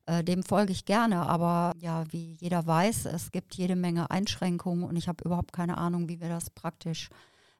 Äh, 0.07 0.23
dem 0.23 0.41
folge 0.41 0.71
ich 0.71 0.85
gerne, 0.85 1.27
aber 1.27 1.73
ja, 1.79 2.05
wie 2.11 2.37
jeder 2.39 2.65
weiß, 2.65 3.05
es 3.05 3.31
gibt 3.31 3.53
jede 3.55 3.75
Menge 3.75 4.09
Einschränkungen 4.09 4.83
und 4.83 4.95
ich 4.95 5.07
habe 5.07 5.23
überhaupt 5.23 5.53
keine 5.53 5.77
Ahnung, 5.77 6.09
wie 6.09 6.19
wir 6.19 6.29
das 6.29 6.49
praktisch 6.49 7.09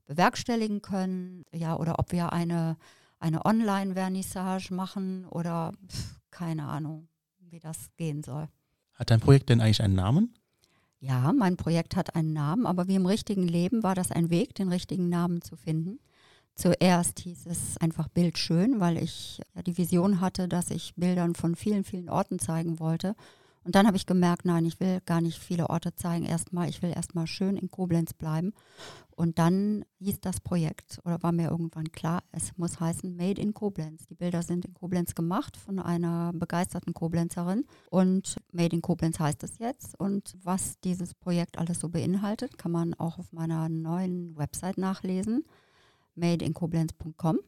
bewerkstelligen 0.05 0.81
können. 0.81 1.43
Ja, 1.53 1.77
oder 1.77 1.99
ob 1.99 2.12
wir 2.12 2.33
eine 2.33 2.77
eine 3.19 3.45
Online-Vernissage 3.45 4.73
machen 4.73 5.25
oder 5.25 5.73
pf, 5.88 6.19
keine 6.31 6.67
Ahnung, 6.67 7.07
wie 7.39 7.60
das 7.60 7.89
gehen 7.97 8.23
soll. 8.23 8.47
Hat 8.93 9.10
dein 9.10 9.19
Projekt 9.19 9.49
denn 9.49 9.62
eigentlich 9.62 9.81
einen 9.81 9.95
Namen? 9.95 10.33
Ja, 10.99 11.31
mein 11.33 11.57
Projekt 11.57 11.95
hat 11.95 12.15
einen 12.15 12.33
Namen, 12.33 12.65
aber 12.65 12.88
wie 12.88 12.95
im 12.95 13.05
richtigen 13.05 13.47
Leben 13.47 13.83
war 13.83 13.95
das 13.95 14.12
ein 14.12 14.29
Weg, 14.29 14.55
den 14.55 14.69
richtigen 14.69 15.10
Namen 15.10 15.41
zu 15.41 15.55
finden. 15.55 15.99
Zuerst 16.58 17.20
hieß 17.20 17.46
es 17.46 17.78
einfach 17.78 18.08
Bildschön, 18.08 18.80
weil 18.80 18.98
ich 18.98 19.39
ja 19.54 19.62
die 19.62 19.78
Vision 19.78 20.22
hatte, 20.22 20.48
dass 20.48 20.72
ich 20.72 20.96
Bildern 20.96 21.36
von 21.36 21.56
vielen, 21.56 21.84
vielen 21.84 22.10
Orten 22.10 22.39
zeigen 22.39 22.80
wollte. 22.80 23.15
Und 23.63 23.76
dann 23.76 23.86
habe 23.86 23.98
ich 23.98 24.08
gemerkt, 24.08 24.46
nein, 24.46 24.65
ich 24.65 24.80
will 24.80 25.00
gar 25.06 25.22
nicht 25.22 25.38
viele 25.38 25.70
Orte 25.70 25.93
zeigen. 25.93 26.26
Erstmal, 26.26 26.67
ich 26.67 26.82
will 26.82 26.89
erstmal 26.89 27.28
schön 27.28 27.58
in 27.58 27.70
Koblenz 27.70 28.13
bleiben. 28.13 28.54
Und 29.12 29.38
dann 29.38 29.86
hieß 30.00 30.20
das 30.22 30.39
Projekt 30.39 31.00
oder 31.06 31.22
war 31.22 31.32
mir 31.32 31.52
irgendwann 31.52 31.91
klar, 31.91 32.24
es 32.32 32.58
muss 32.58 32.80
heißen 32.80 33.15
Made 33.15 33.39
in 33.39 33.54
Koblenz. 33.54 34.08
Die 34.08 34.15
Bilder 34.15 34.41
sind 34.41 34.65
in 34.65 34.74
Koblenz 34.74 35.13
gemacht 35.13 35.58
von 35.58 35.78
einer 35.78 36.32
begeisterten 36.34 36.93
Koblenzerin 36.93 37.65
und 37.91 38.38
Made 38.52 38.76
in 38.76 38.82
Koblenz 38.82 39.20
heißt 39.20 39.43
es 39.43 39.60
jetzt. 39.60 40.00
Und 40.00 40.36
was 40.43 40.80
dieses 40.80 41.13
Projekt 41.13 41.60
alles 41.60 41.80
so 41.80 41.89
beinhaltet, 41.89 42.58
kann 42.58 42.72
man 42.72 42.96
auch 42.96 43.20
auf 43.20 43.32
meiner 43.32 43.70
neuen 43.70 44.36
Website 44.38 44.78
nachlesen 44.78 45.43
madeinkoblenz.com. 46.17 47.39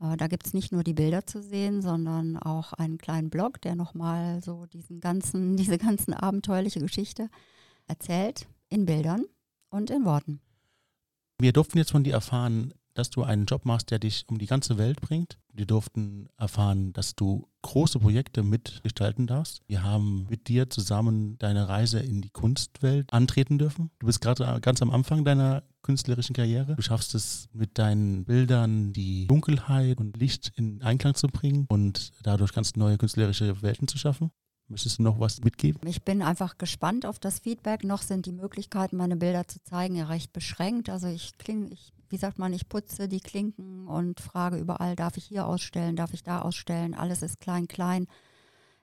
Äh, 0.00 0.16
da 0.16 0.26
gibt 0.26 0.46
es 0.46 0.54
nicht 0.54 0.72
nur 0.72 0.82
die 0.82 0.94
Bilder 0.94 1.26
zu 1.26 1.42
sehen, 1.42 1.82
sondern 1.82 2.36
auch 2.36 2.72
einen 2.72 2.98
kleinen 2.98 3.30
Blog, 3.30 3.60
der 3.60 3.74
nochmal 3.74 4.42
so 4.42 4.66
diesen 4.66 5.00
ganzen, 5.00 5.56
diese 5.58 5.78
ganzen 5.78 6.14
abenteuerliche 6.14 6.80
Geschichte 6.80 7.28
erzählt 7.86 8.46
in 8.68 8.86
Bildern 8.86 9.24
und 9.70 9.90
in 9.90 10.04
Worten. 10.04 10.40
Wir 11.38 11.52
durften 11.52 11.78
jetzt 11.78 11.90
von 11.90 12.04
dir 12.04 12.12
erfahren, 12.12 12.74
dass 12.94 13.10
du 13.10 13.22
einen 13.22 13.46
Job 13.46 13.64
machst, 13.64 13.90
der 13.90 13.98
dich 13.98 14.24
um 14.28 14.38
die 14.38 14.46
ganze 14.46 14.76
Welt 14.76 15.00
bringt. 15.00 15.38
Wir 15.52 15.64
durften 15.64 16.28
erfahren, 16.36 16.92
dass 16.92 17.14
du 17.14 17.48
große 17.62 17.98
Projekte 17.98 18.42
mitgestalten 18.42 19.26
darfst. 19.26 19.62
Wir 19.66 19.82
haben 19.82 20.26
mit 20.28 20.48
dir 20.48 20.70
zusammen 20.70 21.38
deine 21.38 21.68
Reise 21.68 22.00
in 22.00 22.20
die 22.20 22.30
Kunstwelt 22.30 23.12
antreten 23.12 23.58
dürfen. 23.58 23.90
Du 24.00 24.06
bist 24.06 24.20
gerade 24.20 24.60
ganz 24.60 24.82
am 24.82 24.90
Anfang 24.90 25.24
deiner 25.24 25.62
künstlerischen 25.82 26.34
Karriere. 26.34 26.76
Du 26.76 26.82
schaffst 26.82 27.14
es 27.14 27.48
mit 27.52 27.78
deinen 27.78 28.24
Bildern, 28.24 28.92
die 28.92 29.26
Dunkelheit 29.26 29.98
und 29.98 30.16
Licht 30.16 30.52
in 30.56 30.82
Einklang 30.82 31.14
zu 31.14 31.28
bringen 31.28 31.66
und 31.68 32.12
dadurch 32.22 32.52
ganz 32.52 32.76
neue 32.76 32.98
künstlerische 32.98 33.62
Welten 33.62 33.88
zu 33.88 33.98
schaffen. 33.98 34.30
Möchtest 34.70 34.98
du 34.98 35.02
noch 35.02 35.18
was 35.18 35.40
mitgeben? 35.40 35.80
Ich 35.88 36.04
bin 36.04 36.22
einfach 36.22 36.56
gespannt 36.56 37.04
auf 37.04 37.18
das 37.18 37.40
Feedback. 37.40 37.82
Noch 37.82 38.02
sind 38.02 38.26
die 38.26 38.32
Möglichkeiten, 38.32 38.96
meine 38.96 39.16
Bilder 39.16 39.48
zu 39.48 39.60
zeigen, 39.64 39.96
ja 39.96 40.06
recht 40.06 40.32
beschränkt. 40.32 40.88
Also 40.88 41.08
ich 41.08 41.36
klinge, 41.38 41.70
ich, 41.70 41.92
wie 42.08 42.16
sagt 42.16 42.38
man, 42.38 42.52
ich 42.52 42.68
putze 42.68 43.08
die 43.08 43.18
Klinken 43.18 43.88
und 43.88 44.20
frage 44.20 44.58
überall, 44.58 44.94
darf 44.94 45.16
ich 45.16 45.24
hier 45.24 45.46
ausstellen, 45.46 45.96
darf 45.96 46.14
ich 46.14 46.22
da 46.22 46.42
ausstellen? 46.42 46.94
Alles 46.94 47.22
ist 47.22 47.40
klein, 47.40 47.66
klein. 47.66 48.06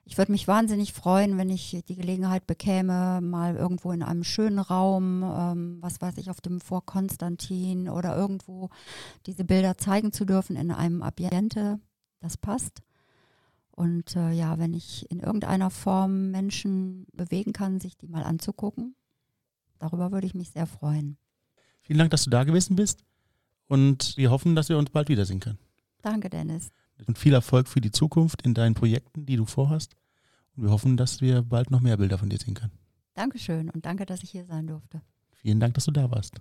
Ich 0.08 0.16
würde 0.16 0.32
mich 0.32 0.48
wahnsinnig 0.48 0.94
freuen, 0.94 1.36
wenn 1.36 1.50
ich 1.50 1.82
die 1.86 1.94
Gelegenheit 1.94 2.46
bekäme, 2.46 3.20
mal 3.20 3.56
irgendwo 3.56 3.92
in 3.92 4.02
einem 4.02 4.24
schönen 4.24 4.58
Raum, 4.58 5.22
ähm, 5.22 5.78
was 5.82 6.00
weiß 6.00 6.16
ich, 6.16 6.30
auf 6.30 6.40
dem 6.40 6.62
Vor 6.62 6.86
Konstantin 6.86 7.90
oder 7.90 8.16
irgendwo 8.16 8.70
diese 9.26 9.44
Bilder 9.44 9.76
zeigen 9.76 10.10
zu 10.10 10.24
dürfen 10.24 10.56
in 10.56 10.70
einem 10.70 11.02
Ambiente, 11.02 11.78
das 12.20 12.38
passt. 12.38 12.80
Und 13.70 14.16
äh, 14.16 14.32
ja, 14.32 14.58
wenn 14.58 14.72
ich 14.72 15.08
in 15.10 15.20
irgendeiner 15.20 15.68
Form 15.68 16.30
Menschen 16.30 17.06
bewegen 17.12 17.52
kann, 17.52 17.78
sich 17.78 17.98
die 17.98 18.08
mal 18.08 18.22
anzugucken, 18.22 18.96
darüber 19.78 20.10
würde 20.10 20.26
ich 20.26 20.34
mich 20.34 20.50
sehr 20.52 20.66
freuen. 20.66 21.18
Vielen 21.82 21.98
Dank, 21.98 22.10
dass 22.12 22.24
du 22.24 22.30
da 22.30 22.44
gewesen 22.44 22.76
bist 22.76 23.04
und 23.66 24.16
wir 24.16 24.30
hoffen, 24.30 24.56
dass 24.56 24.70
wir 24.70 24.78
uns 24.78 24.88
bald 24.88 25.10
wiedersehen 25.10 25.40
können. 25.40 25.58
Danke, 26.00 26.30
Dennis. 26.30 26.70
Und 27.06 27.18
viel 27.18 27.32
Erfolg 27.32 27.68
für 27.68 27.80
die 27.80 27.90
Zukunft 27.90 28.42
in 28.42 28.54
deinen 28.54 28.74
Projekten, 28.74 29.26
die 29.26 29.36
du 29.36 29.44
vorhast. 29.44 29.94
Und 30.56 30.64
wir 30.64 30.70
hoffen, 30.70 30.96
dass 30.96 31.20
wir 31.20 31.42
bald 31.42 31.70
noch 31.70 31.80
mehr 31.80 31.96
Bilder 31.96 32.18
von 32.18 32.28
dir 32.28 32.38
sehen 32.38 32.54
können. 32.54 32.72
Dankeschön 33.14 33.70
und 33.70 33.86
danke, 33.86 34.06
dass 34.06 34.22
ich 34.22 34.30
hier 34.30 34.44
sein 34.44 34.66
durfte. 34.66 35.02
Vielen 35.32 35.60
Dank, 35.60 35.74
dass 35.74 35.84
du 35.84 35.90
da 35.90 36.10
warst. 36.10 36.40